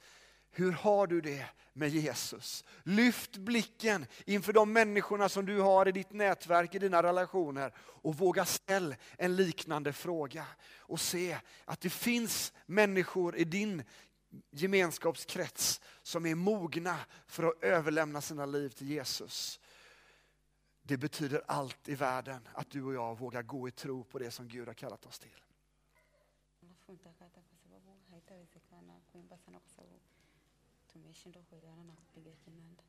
Hur 0.50 0.72
har 0.72 1.06
du 1.06 1.20
det 1.20 1.46
med 1.78 1.88
Jesus? 1.88 2.64
Lyft 2.82 3.36
blicken 3.36 4.06
inför 4.24 4.52
de 4.52 4.72
människorna 4.72 5.28
som 5.28 5.46
du 5.46 5.60
har 5.60 5.88
i 5.88 5.92
ditt 5.92 6.12
nätverk, 6.12 6.74
i 6.74 6.78
dina 6.78 7.02
relationer 7.02 7.72
och 7.78 8.16
våga 8.16 8.44
ställa 8.44 8.96
en 9.16 9.36
liknande 9.36 9.92
fråga. 9.92 10.46
Och 10.78 11.00
se 11.00 11.38
att 11.64 11.80
det 11.80 11.90
finns 11.90 12.52
människor 12.66 13.36
i 13.36 13.44
din 13.44 13.82
gemenskapskrets 14.50 15.80
som 16.02 16.26
är 16.26 16.34
mogna 16.34 16.98
för 17.26 17.42
att 17.42 17.62
överlämna 17.62 18.20
sina 18.20 18.46
liv 18.46 18.68
till 18.68 18.88
Jesus. 18.90 19.60
Det 20.82 20.96
betyder 20.96 21.42
allt 21.46 21.88
i 21.88 21.94
världen 21.94 22.48
att 22.52 22.70
du 22.70 22.82
och 22.82 22.94
jag 22.94 23.18
vågar 23.18 23.42
gå 23.42 23.68
i 23.68 23.70
tro 23.70 24.04
på 24.04 24.18
det 24.18 24.30
som 24.30 24.48
Gud 24.48 24.66
har 24.68 24.74
kallat 24.74 25.06
oss 25.06 25.18
till. 25.18 25.42
Tumeshindwa 31.02 31.42
kuelewana 31.42 31.84
na 31.84 31.92
kupiga 31.92 32.30
kinanda. 32.44 32.82